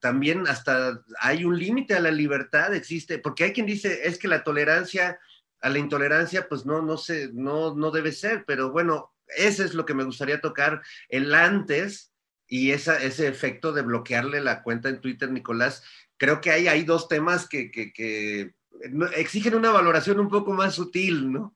[0.01, 4.27] también hasta hay un límite a la libertad, existe, porque hay quien dice, es que
[4.27, 5.19] la tolerancia
[5.61, 9.73] a la intolerancia, pues no, no sé, no, no debe ser, pero bueno, ese es
[9.73, 12.09] lo que me gustaría tocar, el antes
[12.49, 15.83] y esa, ese efecto de bloquearle la cuenta en Twitter, Nicolás.
[16.17, 17.71] Creo que hay, dos temas que,
[19.15, 21.55] exigen una valoración un poco más sutil, ¿no?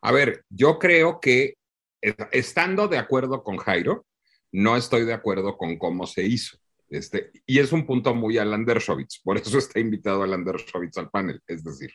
[0.00, 1.58] A ver, yo creo que
[2.02, 4.06] eh, estando de acuerdo con Jairo,
[4.52, 6.56] no estoy de acuerdo con cómo se hizo.
[6.88, 11.10] Este, y es un punto muy Alan Dershowitz, por eso está invitado Alan Dershowitz al
[11.10, 11.42] panel.
[11.46, 11.92] Es decir,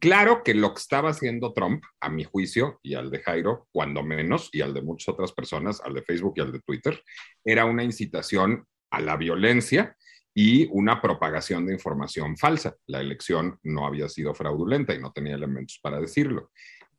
[0.00, 4.02] claro que lo que estaba haciendo Trump, a mi juicio, y al de Jairo, cuando
[4.02, 7.02] menos, y al de muchas otras personas, al de Facebook y al de Twitter,
[7.44, 9.96] era una incitación a la violencia
[10.34, 12.76] y una propagación de información falsa.
[12.86, 16.50] La elección no había sido fraudulenta y no tenía elementos para decirlo.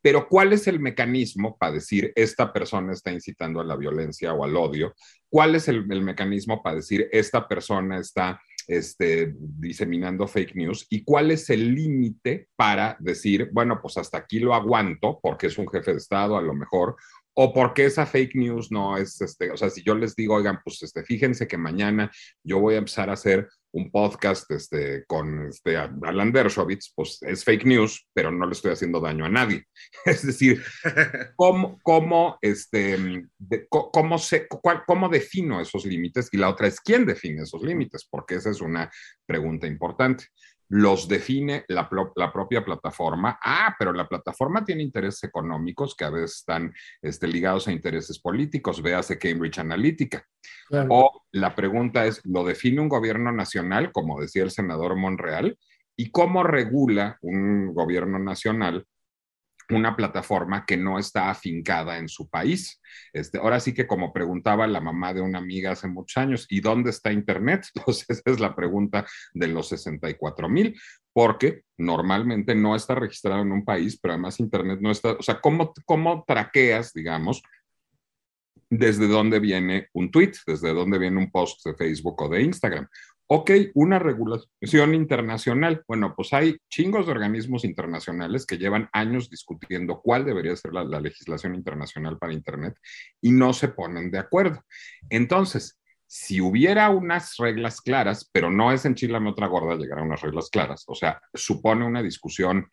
[0.02, 4.44] Pero ¿cuál es el mecanismo para decir esta persona está incitando a la violencia o
[4.44, 4.96] al odio?
[5.30, 10.88] ¿Cuál es el, el mecanismo para decir esta persona está este, diseminando fake news?
[10.90, 15.58] ¿Y cuál es el límite para decir, bueno, pues hasta aquí lo aguanto porque es
[15.58, 16.96] un jefe de Estado a lo mejor?
[17.34, 20.60] O porque esa fake news no es, este, o sea, si yo les digo, oigan,
[20.64, 22.12] pues este, fíjense que mañana
[22.44, 27.44] yo voy a empezar a hacer un podcast este, con este, Alan Dershowitz, pues es
[27.44, 29.66] fake news, pero no le estoy haciendo daño a nadie.
[30.06, 30.64] Es decir,
[31.36, 32.98] ¿cómo, cómo, este,
[33.38, 36.30] de, cómo, se, cuál, ¿cómo defino esos límites?
[36.32, 38.08] Y la otra es, ¿quién define esos límites?
[38.10, 38.92] Porque esa es una
[39.26, 40.26] pregunta importante.
[40.74, 43.38] Los define la, la, propia plataforma.
[43.44, 48.20] Ah, pero la plataforma tiene intereses económicos que a veces están este, ligados a intereses
[48.20, 48.82] políticos.
[48.82, 50.26] Véase Cambridge Analytica.
[50.70, 50.88] Claro.
[50.90, 55.58] O la pregunta es, ¿lo define un gobierno nacional, como decía el senador Monreal?
[55.98, 58.88] ¿Y cómo regula un gobierno nacional
[59.72, 62.82] una plataforma que no está afincada en su país.
[63.14, 66.62] Este, ahora sí que como preguntaba la mamá de una amiga hace muchos años, ¿y
[66.62, 67.68] dónde está Internet?
[67.86, 70.80] Pues esa es la pregunta de los 64 mil,
[71.14, 75.42] porque normalmente no está registrado en un país, pero además Internet no está, o sea,
[75.42, 77.42] ¿cómo, cómo traqueas, digamos,
[78.72, 82.88] desde dónde viene un tweet, desde dónde viene un post de Facebook o de Instagram.
[83.34, 85.86] Ok, una regulación internacional.
[85.88, 90.84] Bueno, pues hay chingos de organismos internacionales que llevan años discutiendo cuál debería ser la,
[90.84, 92.76] la, legislación internacional para Internet
[93.22, 94.66] y no se ponen de acuerdo.
[95.10, 100.04] Entonces, si hubiera unas reglas claras, pero no es en Chile otra gorda llegar a
[100.04, 102.68] unas reglas claras, o sea, supone una discusión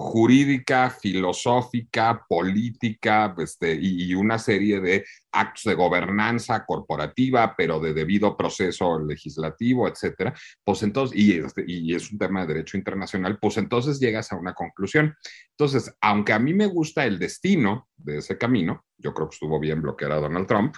[0.00, 8.36] jurídica, filosófica, política este, y, una serie de actos de gobernanza corporativa, pero de debido
[8.36, 13.56] proceso legislativo, etcétera, pues entonces, y, este, y es un tema de derecho internacional, pues
[13.56, 15.16] entonces llegas a una conclusión.
[15.50, 19.58] Entonces, aunque a mí me gusta el destino de ese camino, yo creo que estuvo
[19.58, 20.76] bien bloquear a Donald Trump,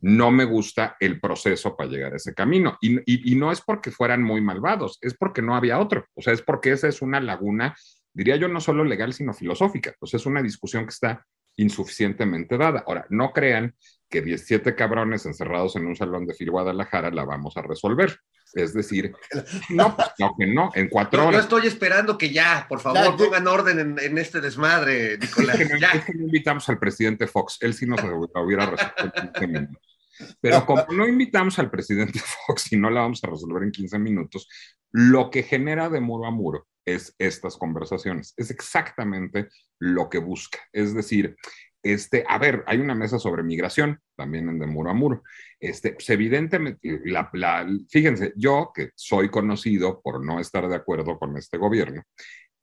[0.00, 2.78] no me gusta el proceso para llegar a ese camino.
[2.80, 6.06] Y, y no es porque fueran muy malvados, es porque no había otro.
[6.14, 7.74] O sea, es porque esa es una laguna
[8.12, 9.94] diría yo, no solo legal, sino filosófica.
[9.98, 12.84] Pues es una discusión que está insuficientemente dada.
[12.86, 13.74] Ahora, no crean
[14.08, 18.18] que 17 cabrones encerrados en un salón de Fil Guadalajara la vamos a resolver.
[18.54, 19.14] Es decir,
[19.70, 21.34] no, no, que no, en cuatro horas.
[21.34, 25.58] Yo estoy esperando que ya, por favor, ya, pongan orden en, en, este desmadre, Nicolás.
[25.58, 25.90] Es que, no, ya.
[25.92, 29.46] es que no invitamos al presidente Fox, él sí nos lo hubiera resuelto en 15
[29.46, 29.91] minutos.
[30.40, 33.98] Pero como no invitamos al presidente Fox y no la vamos a resolver en 15
[33.98, 34.48] minutos,
[34.90, 38.34] lo que genera de muro a muro es estas conversaciones.
[38.36, 40.58] Es exactamente lo que busca.
[40.72, 41.36] Es decir,
[41.82, 45.22] este, a ver, hay una mesa sobre migración también en de muro a muro.
[45.58, 51.18] Este, pues evidentemente, la, la, fíjense, yo que soy conocido por no estar de acuerdo
[51.18, 52.02] con este gobierno,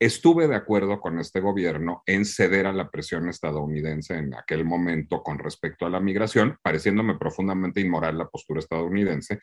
[0.00, 5.22] estuve de acuerdo con este gobierno en ceder a la presión estadounidense en aquel momento
[5.22, 9.40] con respecto a la migración, pareciéndome profundamente inmoral la postura estadounidense,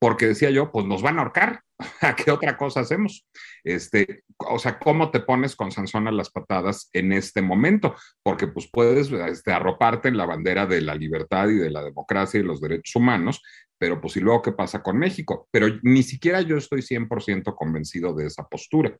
[0.00, 1.62] porque decía yo, pues nos van a ahorcar,
[2.00, 3.24] ¿a qué otra cosa hacemos?
[3.62, 7.94] Este, o sea, ¿cómo te pones con Sansón a las patadas en este momento?
[8.24, 12.40] Porque pues puedes este, arroparte en la bandera de la libertad y de la democracia
[12.40, 13.42] y los derechos humanos,
[13.78, 15.48] pero pues y luego qué pasa con México.
[15.52, 18.96] Pero ni siquiera yo estoy 100% convencido de esa postura.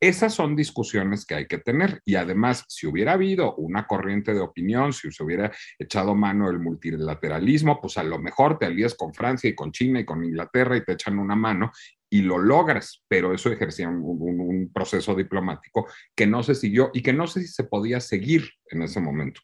[0.00, 2.00] Esas son discusiones que hay que tener.
[2.04, 6.58] Y además, si hubiera habido una corriente de opinión, si se hubiera echado mano el
[6.58, 10.76] multilateralismo, pues a lo mejor te alías con Francia y con China y con Inglaterra
[10.76, 11.72] y te echan una mano
[12.10, 16.90] y lo logras, pero eso ejercía un, un, un proceso diplomático que no se siguió
[16.92, 19.40] y que no sé si se podía seguir en ese momento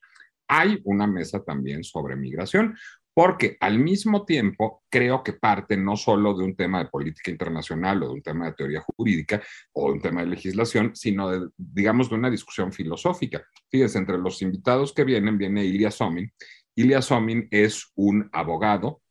[0.55, 2.77] hay una mesa también sobre migración,
[3.15, 8.03] porque al mismo tiempo creo que parte no solo de un tema de política internacional
[8.03, 11.49] o de un tema de teoría jurídica o de un tema de legislación, sino de,
[11.57, 13.43] digamos, de una discusión filosófica.
[13.71, 16.31] Fíjense, entre los invitados que vienen viene Ilya Somin.
[16.75, 19.02] Ilya Somin es un abogado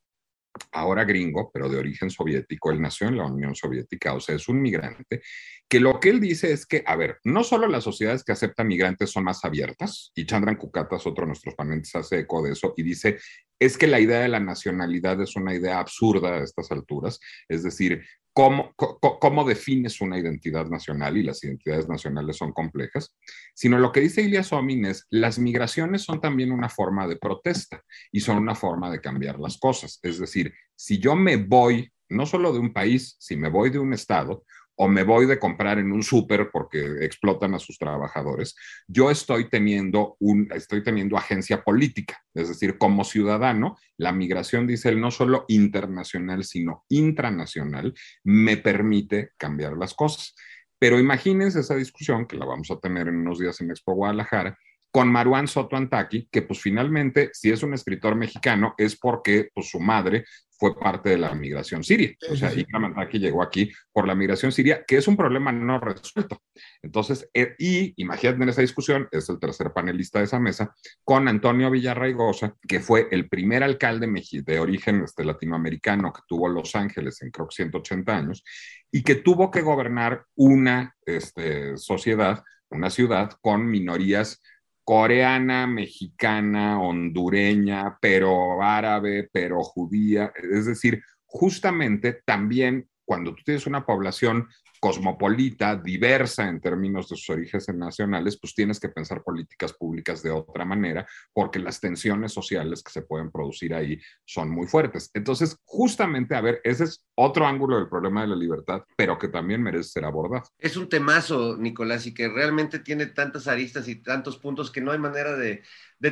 [0.72, 4.48] ahora gringo, pero de origen soviético, él nació en la Unión Soviética, o sea, es
[4.48, 5.22] un migrante,
[5.70, 8.68] que lo que él dice es que, a ver, no solo las sociedades que aceptan
[8.68, 12.74] migrantes son más abiertas, y Chandran Kukatas, otro de nuestros ponentes, hace eco de eso,
[12.76, 13.18] y dice,
[13.60, 17.64] es que la idea de la nacionalidad es una idea absurda a estas alturas, es
[17.64, 23.16] decir, cómo, cómo, defines una identidad nacional y las identidades nacionales son complejas,
[23.54, 27.84] sino lo que dice Ilya Somin es, las migraciones son también una forma de protesta
[28.12, 30.00] y son una forma de cambiar las cosas.
[30.02, 33.80] Es decir, si yo me voy, no solo de un país, si me voy de
[33.80, 34.44] un estado,
[34.84, 38.56] o me voy de comprar en un súper porque explotan a sus trabajadores,
[38.88, 42.20] yo estoy teniendo, un, estoy teniendo agencia política.
[42.34, 49.34] Es decir, como ciudadano, la migración, dice él, no solo internacional, sino intranacional, me permite
[49.38, 50.34] cambiar las cosas.
[50.80, 54.58] Pero imagínense esa discusión, que la vamos a tener en unos días en Expo Guadalajara,
[54.90, 59.70] con Maruán Soto Antaki, que pues finalmente, si es un escritor mexicano, es porque pues,
[59.70, 60.26] su madre
[60.62, 62.12] fue parte de la migración siria.
[62.30, 65.80] O sea, Ikram Antaki llegó aquí por la migración siria, que es un problema no
[65.80, 66.40] resuelto.
[66.84, 71.28] Entonces, eh, y imagínate en esa discusión, es el tercer panelista de esa mesa, con
[71.28, 74.08] Antonio Villarraigosa, que fue el primer alcalde
[74.46, 78.44] de origen este, latinoamericano que tuvo Los Ángeles en creo que 180 años,
[78.92, 84.44] y que tuvo que gobernar una este, sociedad, una ciudad con minorías
[84.84, 90.32] coreana, mexicana, hondureña, pero árabe, pero judía.
[90.36, 94.48] Es decir, justamente también cuando tú tienes una población
[94.82, 100.32] cosmopolita, diversa en términos de sus orígenes nacionales, pues tienes que pensar políticas públicas de
[100.32, 105.12] otra manera, porque las tensiones sociales que se pueden producir ahí son muy fuertes.
[105.14, 109.28] Entonces, justamente, a ver, ese es otro ángulo del problema de la libertad, pero que
[109.28, 110.48] también merece ser abordado.
[110.58, 114.92] Es un temazo, Nicolás, y que realmente tiene tantas aristas y tantos puntos que no
[114.92, 115.62] hay manera de,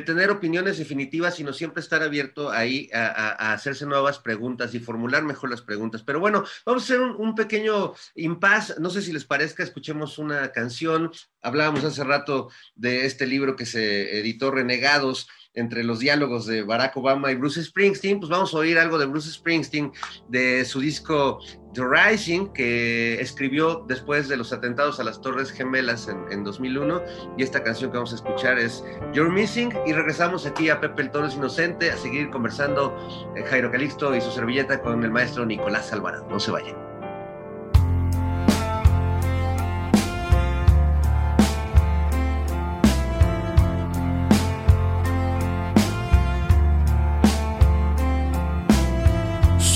[0.06, 5.50] tener opiniones definitivas, sino siempre estar abierto ahí a, hacerse nuevas preguntas y formular mejor
[5.50, 6.04] las preguntas.
[6.04, 8.59] Pero bueno, vamos a hacer un, un pequeño impasse.
[8.78, 11.10] No sé si les parezca, escuchemos una canción.
[11.42, 16.96] Hablábamos hace rato de este libro que se editó, Renegados, entre los diálogos de Barack
[16.96, 19.92] Obama y Bruce Springsteen, pues vamos a oír algo de Bruce Springsteen
[20.28, 21.40] de su disco
[21.74, 27.02] The Rising, que escribió después de los atentados a las Torres Gemelas en, en 2001.
[27.36, 29.72] Y esta canción que vamos a escuchar es You're Missing.
[29.86, 32.96] Y regresamos aquí a Pepe el Toro es Inocente a seguir conversando
[33.36, 36.26] eh, Jairo Calixto y su servilleta con el maestro Nicolás Alvarado.
[36.28, 36.89] No se vayan.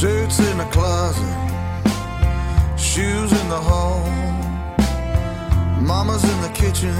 [0.04, 1.24] Shirts in the closet,
[2.78, 4.04] shoes in the hall,
[5.80, 6.94] mama's in the kitchen,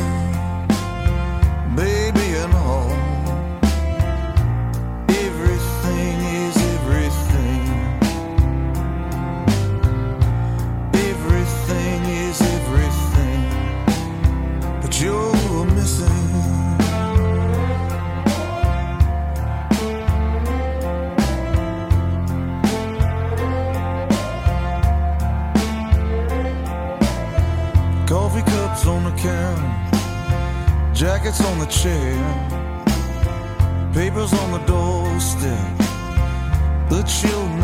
[1.77, 2.64] baby and all.
[29.25, 30.95] can.
[30.95, 32.15] Jackets on the chair,
[33.95, 35.79] papers on the doorstep.
[36.91, 37.64] The children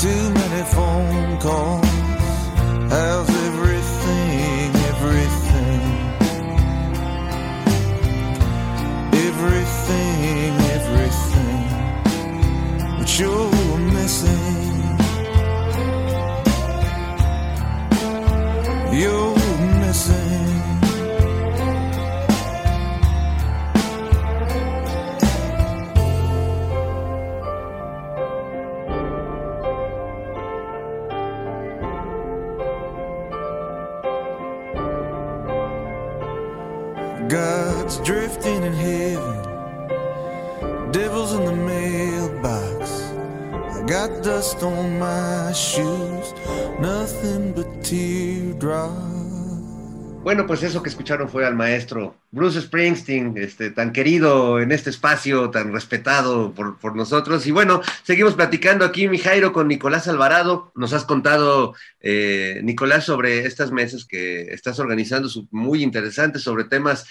[0.00, 1.84] too many phone calls.
[2.90, 3.29] How's
[50.30, 54.88] Bueno, pues eso que escucharon fue al maestro Bruce Springsteen, este, tan querido en este
[54.88, 57.48] espacio, tan respetado por, por nosotros.
[57.48, 60.70] Y bueno, seguimos platicando aquí, mi Jairo, con Nicolás Alvarado.
[60.76, 67.06] Nos has contado, eh, Nicolás, sobre estas mesas que estás organizando, muy interesantes, sobre temas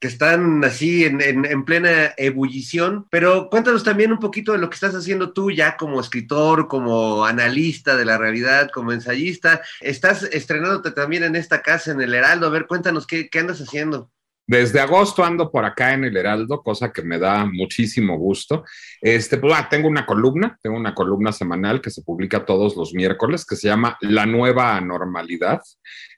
[0.00, 4.70] que están así en, en- en plena ebullición, pero cuéntanos también un poquito de lo
[4.70, 9.62] que estás haciendo tú ya como escritor, como analista de la realidad, como ensayista.
[9.80, 12.46] Estás estrenándote también en esta casa, en el Heraldo.
[12.46, 14.10] A ver, cuéntanos qué, qué andas haciendo.
[14.48, 18.64] Desde agosto ando por acá en el Heraldo, cosa que me da muchísimo gusto.
[18.98, 22.94] Este, pues, ah, tengo una columna, tengo una columna semanal que se publica todos los
[22.94, 25.60] miércoles, que se llama La Nueva Normalidad.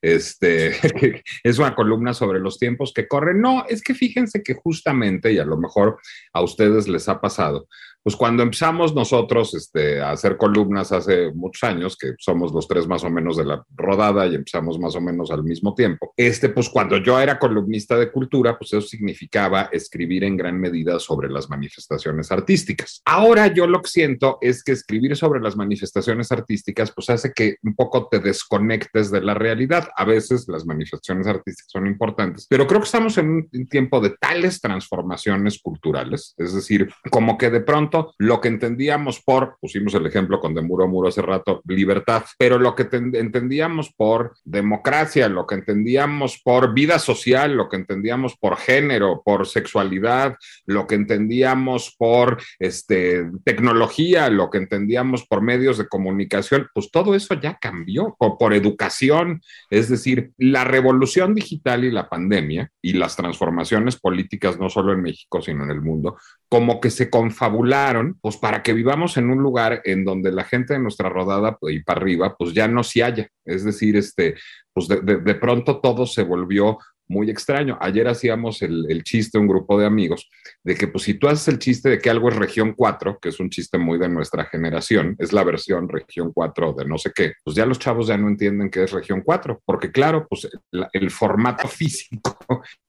[0.01, 0.71] Este,
[1.43, 3.41] es una columna sobre los tiempos que corren.
[3.41, 5.99] No, es que fíjense que justamente, y a lo mejor
[6.33, 7.67] a ustedes les ha pasado,
[8.03, 12.87] pues cuando empezamos nosotros este, a hacer columnas hace muchos años, que somos los tres
[12.87, 16.49] más o menos de la rodada y empezamos más o menos al mismo tiempo, este,
[16.49, 21.29] pues cuando yo era columnista de cultura, pues eso significaba escribir en gran medida sobre
[21.29, 23.03] las manifestaciones artísticas.
[23.05, 27.57] Ahora yo lo que siento es que escribir sobre las manifestaciones artísticas, pues hace que
[27.63, 29.89] un poco te desconectes de la realidad.
[29.97, 34.15] A veces las manifestaciones artísticas son importantes, pero creo que estamos en un tiempo de
[34.21, 40.07] tales transformaciones culturales, es decir, como que de pronto lo que entendíamos por, pusimos el
[40.07, 45.29] ejemplo con de muro a muro hace rato, libertad, pero lo que entendíamos por democracia,
[45.29, 50.37] lo que entendíamos por vida social, lo que entendíamos por género, por sexualidad,
[50.67, 57.15] lo que entendíamos por este, tecnología, lo que entendíamos por medios de comunicación, pues todo
[57.15, 62.95] eso ya cambió, o por educación, es decir, la revolución digital y la pandemia y
[62.95, 66.17] las transformaciones políticas, no solo en México, sino en el mundo,
[66.49, 67.80] como que se confabularon,
[68.21, 71.75] pues para que vivamos en un lugar en donde la gente de nuestra rodada pues,
[71.75, 73.29] y para arriba, pues ya no se haya.
[73.45, 74.35] Es decir, este,
[74.73, 76.79] pues de pronto todo se volvió
[77.11, 77.77] muy extraño.
[77.81, 80.31] Ayer hacíamos el, el, chiste, un grupo de amigos,
[80.63, 83.31] de que pues si tú haces el chiste de que algo es región 4, que
[83.31, 87.11] es un chiste muy de nuestra generación, es la versión región 4 de no sé
[87.13, 90.49] qué, pues ya los chavos ya no entienden qué es región 4, porque claro, pues
[90.71, 92.39] el, el formato físico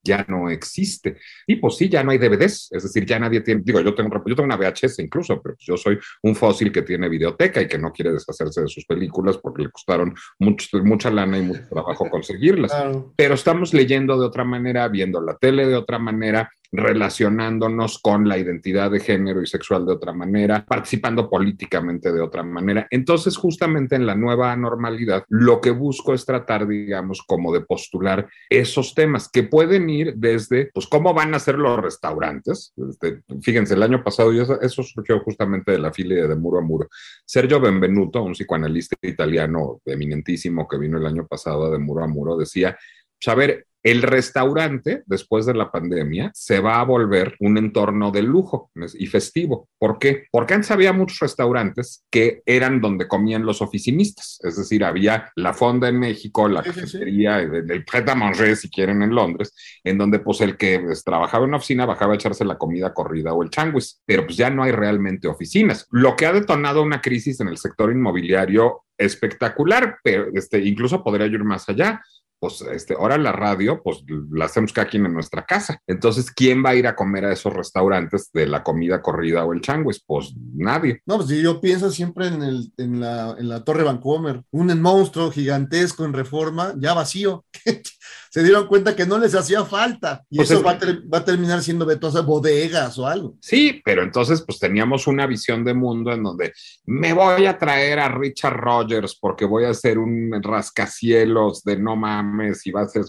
[0.04, 1.18] ya no existe.
[1.48, 4.22] Y pues sí, ya no hay DVDs, es decir, ya nadie tiene, digo, yo tengo,
[4.26, 7.78] yo tengo una VHS incluso, pero yo soy un fósil que tiene videoteca y que
[7.78, 12.08] no quiere deshacerse de sus películas porque le costaron mucho, mucha lana y mucho trabajo
[12.12, 12.72] conseguirlas.
[12.72, 13.14] Claro.
[13.16, 18.38] Pero estamos leyendo de otra manera, viendo la tele de otra manera, relacionándonos con la
[18.38, 22.88] identidad de género y sexual de otra manera, participando políticamente de otra manera.
[22.90, 28.30] Entonces, justamente en la nueva normalidad, lo que busco es tratar, digamos, como de postular
[28.50, 32.74] esos temas que pueden ir desde, pues, cómo van a ser los restaurantes.
[32.90, 36.60] Este, fíjense, el año pasado, y eso, eso, surgió justamente de la filia de Muro
[36.60, 36.88] a Muro.
[37.26, 42.38] Sergio Benvenuto, un psicoanalista italiano eminentísimo que vino el año pasado de Muro a Muro,
[42.38, 42.78] decía,
[43.20, 48.12] pues, a ver, el restaurante, después de la pandemia, se va a volver un entorno
[48.12, 49.70] de lujo y festivo.
[49.80, 50.26] ¿Por qué?
[50.32, 54.40] Porque antes había muchos restaurantes que eran donde comían los oficinistas.
[54.44, 57.74] Es decir, había la fonda en México, la sí, cafetería, sí, sí.
[57.74, 59.54] el à manger, si quieren, en Londres,
[59.84, 62.94] en donde pues el que pues, trabajaba en una oficina bajaba a echarse la comida
[62.94, 64.02] corrida o el changuis.
[64.06, 65.88] Pero pues ya no hay realmente oficinas.
[65.90, 71.26] Lo que ha detonado una crisis en el sector inmobiliario espectacular, pero este, incluso podría
[71.26, 72.02] ir más allá
[72.42, 75.80] pues este, ahora la radio, pues la hacemos cada quien en nuestra casa.
[75.86, 79.54] Entonces, ¿quién va a ir a comer a esos restaurantes de la comida corrida o
[79.54, 80.04] el changuis?
[80.04, 81.04] Pues nadie.
[81.06, 85.30] No, pues yo pienso siempre en, el, en, la, en la Torre Vancomer, un monstruo
[85.30, 87.46] gigantesco en reforma, ya vacío.
[88.30, 91.14] Se dieron cuenta que no les hacía falta y pues eso es, va, a ter,
[91.14, 93.36] va, a terminar siendo vetosas bodegas o algo.
[93.42, 96.54] Sí, pero entonces pues teníamos una visión de mundo en donde
[96.86, 101.96] me voy a traer a Richard Rogers porque voy a hacer un rascacielos de no
[101.96, 103.04] mames y va a ser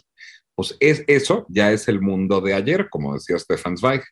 [0.54, 4.02] pues es, eso ya es el mundo de ayer, como decía Stefan Zweig.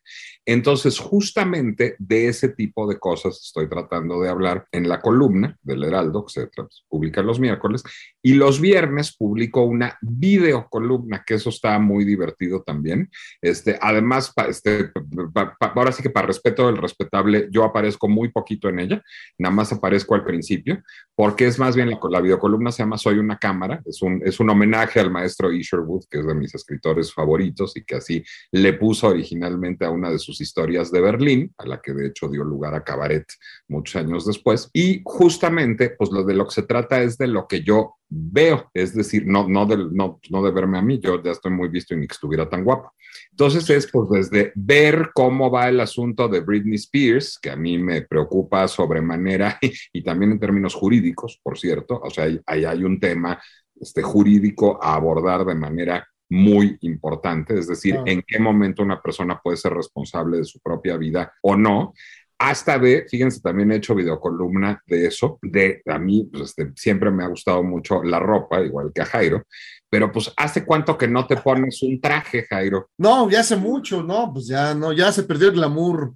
[0.45, 5.83] Entonces, justamente de ese tipo de cosas estoy tratando de hablar en la columna del
[5.83, 6.49] Heraldo, que se
[6.89, 7.83] publica los miércoles,
[8.23, 13.09] y los viernes publico una videocolumna, que eso está muy divertido también.
[13.41, 14.91] Este, además, pa, este,
[15.33, 19.03] pa, ahora sí que para respeto del respetable, yo aparezco muy poquito en ella,
[19.37, 20.81] nada más aparezco al principio,
[21.15, 24.39] porque es más bien la, la videocolumna se llama Soy una cámara, es un, es
[24.39, 28.73] un homenaje al maestro Isherwood, que es de mis escritores favoritos y que así le
[28.73, 32.43] puso originalmente a una de sus historias de Berlín, a la que de hecho dio
[32.43, 33.25] lugar a Cabaret
[33.67, 34.69] muchos años después.
[34.71, 38.69] Y justamente, pues lo de lo que se trata es de lo que yo veo,
[38.73, 41.69] es decir, no, no, de, no, no de verme a mí, yo ya estoy muy
[41.69, 42.93] visto y ni que estuviera tan guapo.
[43.31, 47.77] Entonces es pues desde ver cómo va el asunto de Britney Spears, que a mí
[47.77, 49.57] me preocupa sobremanera
[49.93, 53.41] y, también en términos jurídicos, por cierto, o sea, ahí hay un tema
[53.79, 58.03] este, jurídico a abordar de manera muy importante, es decir, ah.
[58.05, 61.93] en qué momento una persona puede ser responsable de su propia vida o no.
[62.39, 67.11] Hasta de, fíjense, también he hecho videocolumna de eso, de a mí pues, este, siempre
[67.11, 69.43] me ha gustado mucho la ropa, igual que a Jairo,
[69.89, 72.89] pero pues hace cuánto que no te pones un traje, Jairo.
[72.97, 76.13] No, ya hace mucho, no, pues ya no, ya se perdió el glamour.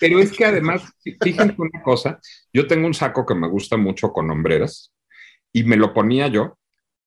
[0.00, 0.82] Pero es que además,
[1.20, 2.18] fíjense una cosa,
[2.52, 4.92] yo tengo un saco que me gusta mucho con hombreras
[5.52, 6.56] y me lo ponía yo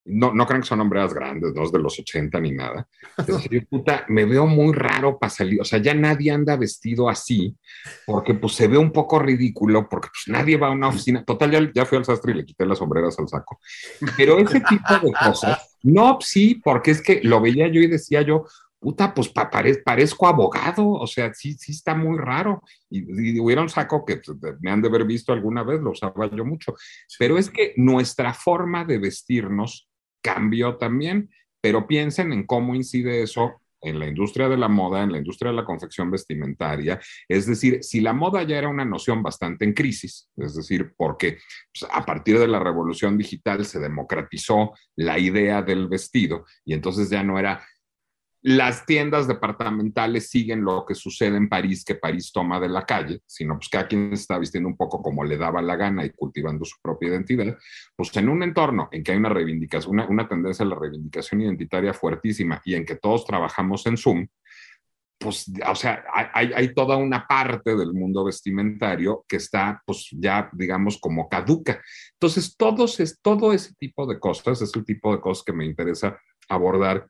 [0.06, 2.88] no, no crean que son hombres grandes, no es de los 80 ni nada.
[3.70, 7.56] Puta, me veo muy raro para salir, o sea, ya nadie anda vestido así,
[8.06, 11.24] porque pues se ve un poco ridículo, porque pues nadie va a una oficina.
[11.24, 13.60] Total, ya, ya fui al sastre y le quité las sombreras al saco.
[14.16, 18.22] Pero ese tipo de cosas, no, sí, porque es que lo veía yo y decía
[18.22, 18.46] yo,
[18.80, 22.62] puta, pues pa- pare- parezco abogado, o sea, sí, sí está muy raro.
[22.92, 25.90] Y, y hubiera un saco que pues, me han de haber visto alguna vez, lo
[25.92, 26.76] usaba yo mucho.
[27.18, 29.90] Pero es que nuestra forma de vestirnos
[30.26, 31.30] cambió también,
[31.62, 35.52] pero piensen en cómo incide eso en la industria de la moda, en la industria
[35.52, 37.00] de la confección vestimentaria.
[37.28, 41.38] Es decir, si la moda ya era una noción bastante en crisis, es decir, porque
[41.72, 47.08] pues, a partir de la revolución digital se democratizó la idea del vestido y entonces
[47.12, 47.64] ya no era
[48.48, 53.22] las tiendas departamentales siguen lo que sucede en París, que París toma de la calle,
[53.26, 56.64] sino pues cada quien está vistiendo un poco como le daba la gana y cultivando
[56.64, 57.58] su propia identidad,
[57.96, 61.42] pues en un entorno en que hay una reivindicación, una, una tendencia a la reivindicación
[61.42, 64.28] identitaria fuertísima y en que todos trabajamos en Zoom,
[65.18, 70.52] pues, o sea, hay, hay toda una parte del mundo vestimentario que está, pues, ya,
[70.54, 71.82] digamos, como caduca.
[72.14, 75.66] Entonces, todos es, todo ese tipo de cosas es el tipo de cosas que me
[75.66, 77.08] interesa abordar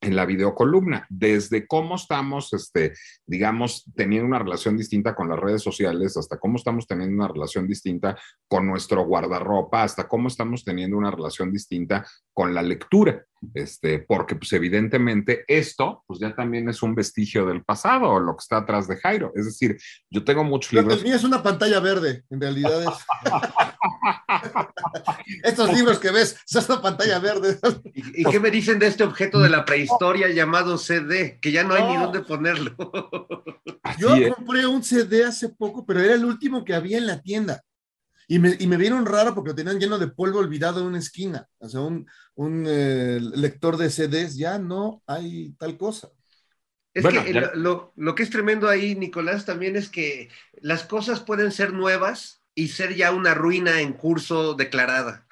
[0.00, 2.94] en la videocolumna, desde cómo estamos, este,
[3.26, 7.66] digamos, teniendo una relación distinta con las redes sociales, hasta cómo estamos teniendo una relación
[7.66, 13.24] distinta con nuestro guardarropa, hasta cómo estamos teniendo una relación distinta con la lectura,
[13.54, 18.42] este, porque pues evidentemente esto, pues ya también es un vestigio del pasado, lo que
[18.42, 19.78] está atrás de Jairo, es decir,
[20.10, 21.04] yo tengo muchos libros.
[21.04, 22.88] es una pantalla verde, en realidad es.
[25.42, 27.58] Estos libros que ves, son una pantalla verde.
[27.94, 31.38] ¿Y, y qué me dicen de este objeto de la prehistoria llamado CD?
[31.40, 32.74] Que ya no hay ni dónde ponerlo.
[33.98, 34.34] Yo es.
[34.34, 37.62] compré un CD hace poco, pero era el último que había en la tienda.
[38.30, 40.98] Y me, y me vieron raro porque lo tenían lleno de polvo olvidado en una
[40.98, 41.48] esquina.
[41.58, 46.10] O sea, un, un eh, lector de CDs, ya no hay tal cosa.
[46.92, 50.28] Es Bueno, que ya- lo- lo que es tremendo ahí, Nicolás, también es que
[50.60, 55.24] las cosas pueden ser nuevas y ser ya una ruina en curso declarada.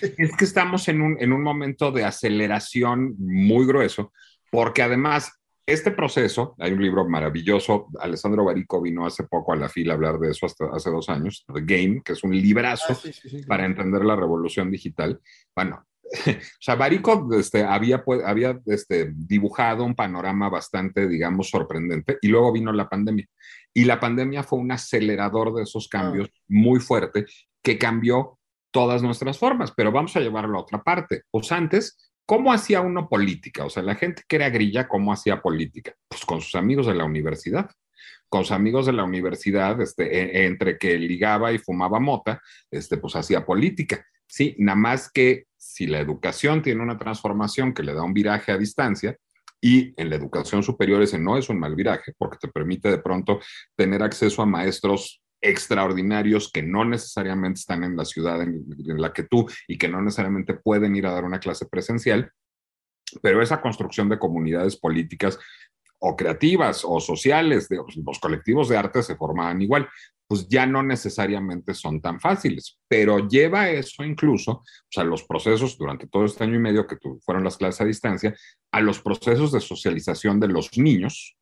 [0.00, 4.12] Es que estamos en un, en un momento de aceleración muy grueso,
[4.52, 5.32] porque además
[5.66, 9.96] este proceso, hay un libro maravilloso, Alessandro Barico vino hace poco a la fila a
[9.96, 13.12] hablar de eso hasta hace dos años, The Game, que es un librazo Ah, sí,
[13.12, 13.42] sí, sí.
[13.46, 15.20] para entender la revolución digital.
[15.56, 15.84] Bueno,
[16.26, 22.28] o sea, Barico este, había, pues, había este, dibujado un panorama bastante, digamos, sorprendente y
[22.28, 23.26] luego vino la pandemia.
[23.74, 27.26] Y la pandemia fue un acelerador de esos cambios muy fuerte
[27.60, 28.38] que cambió
[28.70, 31.22] todas nuestras formas, pero vamos a llevarlo a otra parte.
[31.30, 33.64] Pues antes, ¿cómo hacía uno política?
[33.64, 35.94] O sea, la gente que era grilla, ¿cómo hacía política?
[36.08, 37.70] Pues con sus amigos de la universidad.
[38.28, 42.96] Con sus amigos de la universidad, este, e- entre que ligaba y fumaba mota, este,
[42.96, 44.04] pues hacía política.
[44.26, 48.52] Sí, nada más que si la educación tiene una transformación que le da un viraje
[48.52, 49.16] a distancia,
[49.64, 52.98] y en la educación superior ese no es un mal viraje, porque te permite de
[52.98, 53.40] pronto
[53.74, 59.14] tener acceso a maestros extraordinarios que no necesariamente están en la ciudad en, en la
[59.14, 62.30] que tú y que no necesariamente pueden ir a dar una clase presencial,
[63.22, 65.38] pero esa construcción de comunidades políticas
[66.06, 69.88] o creativas o sociales, de, los colectivos de arte se formaban igual,
[70.26, 75.76] pues ya no necesariamente son tan fáciles, pero lleva eso incluso, o sea, los procesos
[75.78, 78.34] durante todo este año y medio que tu- fueron las clases a distancia,
[78.72, 81.36] a los procesos de socialización de los niños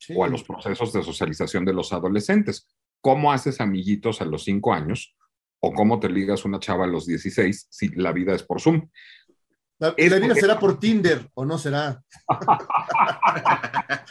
[0.00, 0.14] Sí.
[0.16, 2.68] o a los procesos de socialización de los adolescentes.
[3.00, 5.16] ¿Cómo haces amiguitos a los cinco años?
[5.60, 8.88] ¿O cómo te ligas una chava a los 16 si la vida es por Zoom?
[9.78, 12.02] La, es la vida será por Tinder o no será.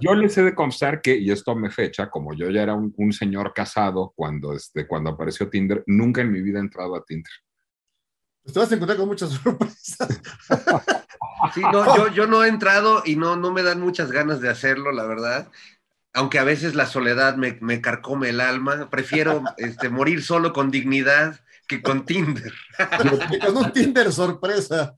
[0.00, 2.92] Yo les he de confesar que, y esto me fecha, como yo ya era un,
[2.96, 7.04] un señor casado cuando, este, cuando apareció Tinder, nunca en mi vida he entrado a
[7.04, 7.32] Tinder.
[8.42, 10.20] Pues te vas a encontrar con muchas sorpresas.
[11.52, 14.48] Sí, no, yo, yo no he entrado y no, no me dan muchas ganas de
[14.48, 15.50] hacerlo, la verdad.
[16.14, 18.88] Aunque a veces la soledad me, me carcome el alma.
[18.88, 22.52] Prefiero este, morir solo con dignidad que con Tinder.
[23.44, 24.94] con un Tinder sorpresa.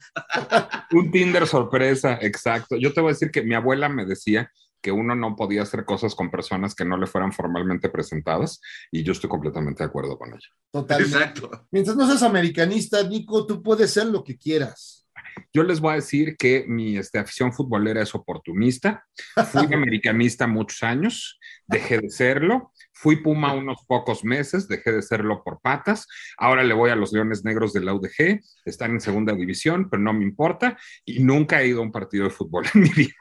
[0.92, 2.76] Un Tinder sorpresa, exacto.
[2.76, 4.50] Yo te voy a decir que mi abuela me decía
[4.80, 8.60] que uno no podía hacer cosas con personas que no le fueran formalmente presentadas
[8.90, 10.48] y yo estoy completamente de acuerdo con ella.
[10.70, 11.16] Totalmente.
[11.16, 11.66] Exacto.
[11.70, 15.06] Mientras no seas americanista, Nico, tú puedes ser lo que quieras.
[15.52, 19.04] Yo les voy a decir que mi este, afición futbolera es oportunista.
[19.50, 22.72] Fui americanista muchos años, dejé de serlo.
[23.00, 26.06] Fui Puma unos pocos meses, dejé de serlo por patas.
[26.36, 28.40] Ahora le voy a los Leones Negros de la UDG.
[28.64, 30.76] Están en segunda división, pero no me importa.
[31.04, 33.14] Y nunca he ido a un partido de fútbol en mi vida.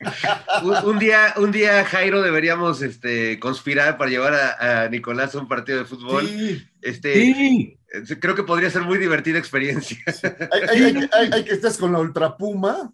[0.62, 5.38] Un, un día, un día, Jairo, deberíamos este, conspirar para llevar a, a Nicolás a
[5.40, 6.26] un partido de fútbol.
[6.26, 9.98] Sí, Este, Sí, eh, Creo que podría ser muy divertida experiencia.
[10.52, 12.92] hay, hay- hay que- hay- hay que estés con la Ultrapuma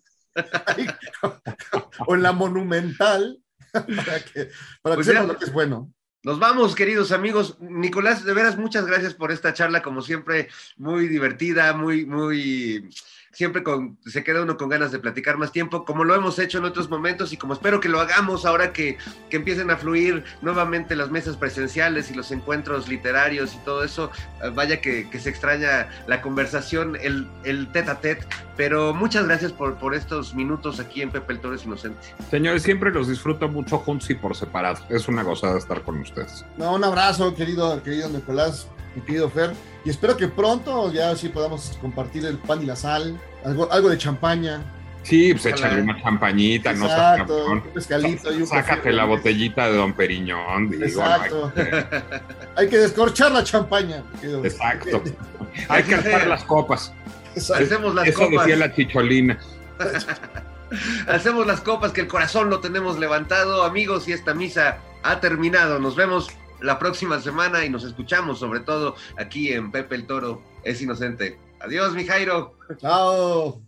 [0.67, 0.87] hay-
[2.07, 3.39] o en la Monumental
[3.73, 4.51] para que,
[4.83, 5.93] para que Pues sepas lo que es bueno.
[6.27, 7.57] Nos vamos, queridos amigos.
[7.61, 12.91] Nicolás, de veras, muchas gracias por esta charla, como siempre, muy divertida, muy, muy
[13.33, 16.59] siempre con, se queda uno con ganas de platicar más tiempo, como lo hemos hecho
[16.59, 18.99] en otros momentos y como espero que lo hagamos ahora que,
[19.29, 24.11] que empiecen a fluir nuevamente las mesas presenciales y los encuentros literarios y todo eso.
[24.43, 29.27] Eh, Vaya que, que se extraña la conversación, el, el tete a tete, pero muchas
[29.27, 32.15] gracias por, por estos minutos aquí en Pepe el Toro es Inocente.
[32.31, 34.79] Señores, siempre los disfruto mucho juntos y por separado.
[34.89, 36.45] Es una gozada estar con ustedes.
[36.57, 39.53] No, un abrazo, querido, querido Nicolás, mi querido Fer.
[39.87, 43.89] Y espero que pronto ya sí podamos compartir el pan y la sal, algo, algo
[43.89, 44.61] de champaña.
[45.05, 47.63] Sí, pues échale una champañita, no Exacto, cabrón.
[47.65, 48.93] un pescadito y un Sácate café.
[48.93, 50.69] la botellita de Don Periñón.
[50.71, 51.53] digo, Exacto.
[51.55, 51.87] no hay que-
[52.57, 54.03] Hay que descorchar la champaña.
[54.43, 55.05] Exacto.
[55.69, 56.93] Hay que alzar las copas.
[57.37, 57.63] Exacto.
[57.65, 58.47] Hacemos las Eso copas.
[58.47, 59.39] decía la chicholina.
[61.07, 65.79] Hacemos las copas que el corazón lo tenemos levantado, amigos, y esta misa ha terminado.
[65.79, 66.31] Nos vemos
[66.61, 71.39] la próxima semana y nos escuchamos, sobre todo aquí en Pepe el Toro es Inocente.
[71.61, 72.59] Adiós, mi Jairo.
[72.79, 73.66] Chao.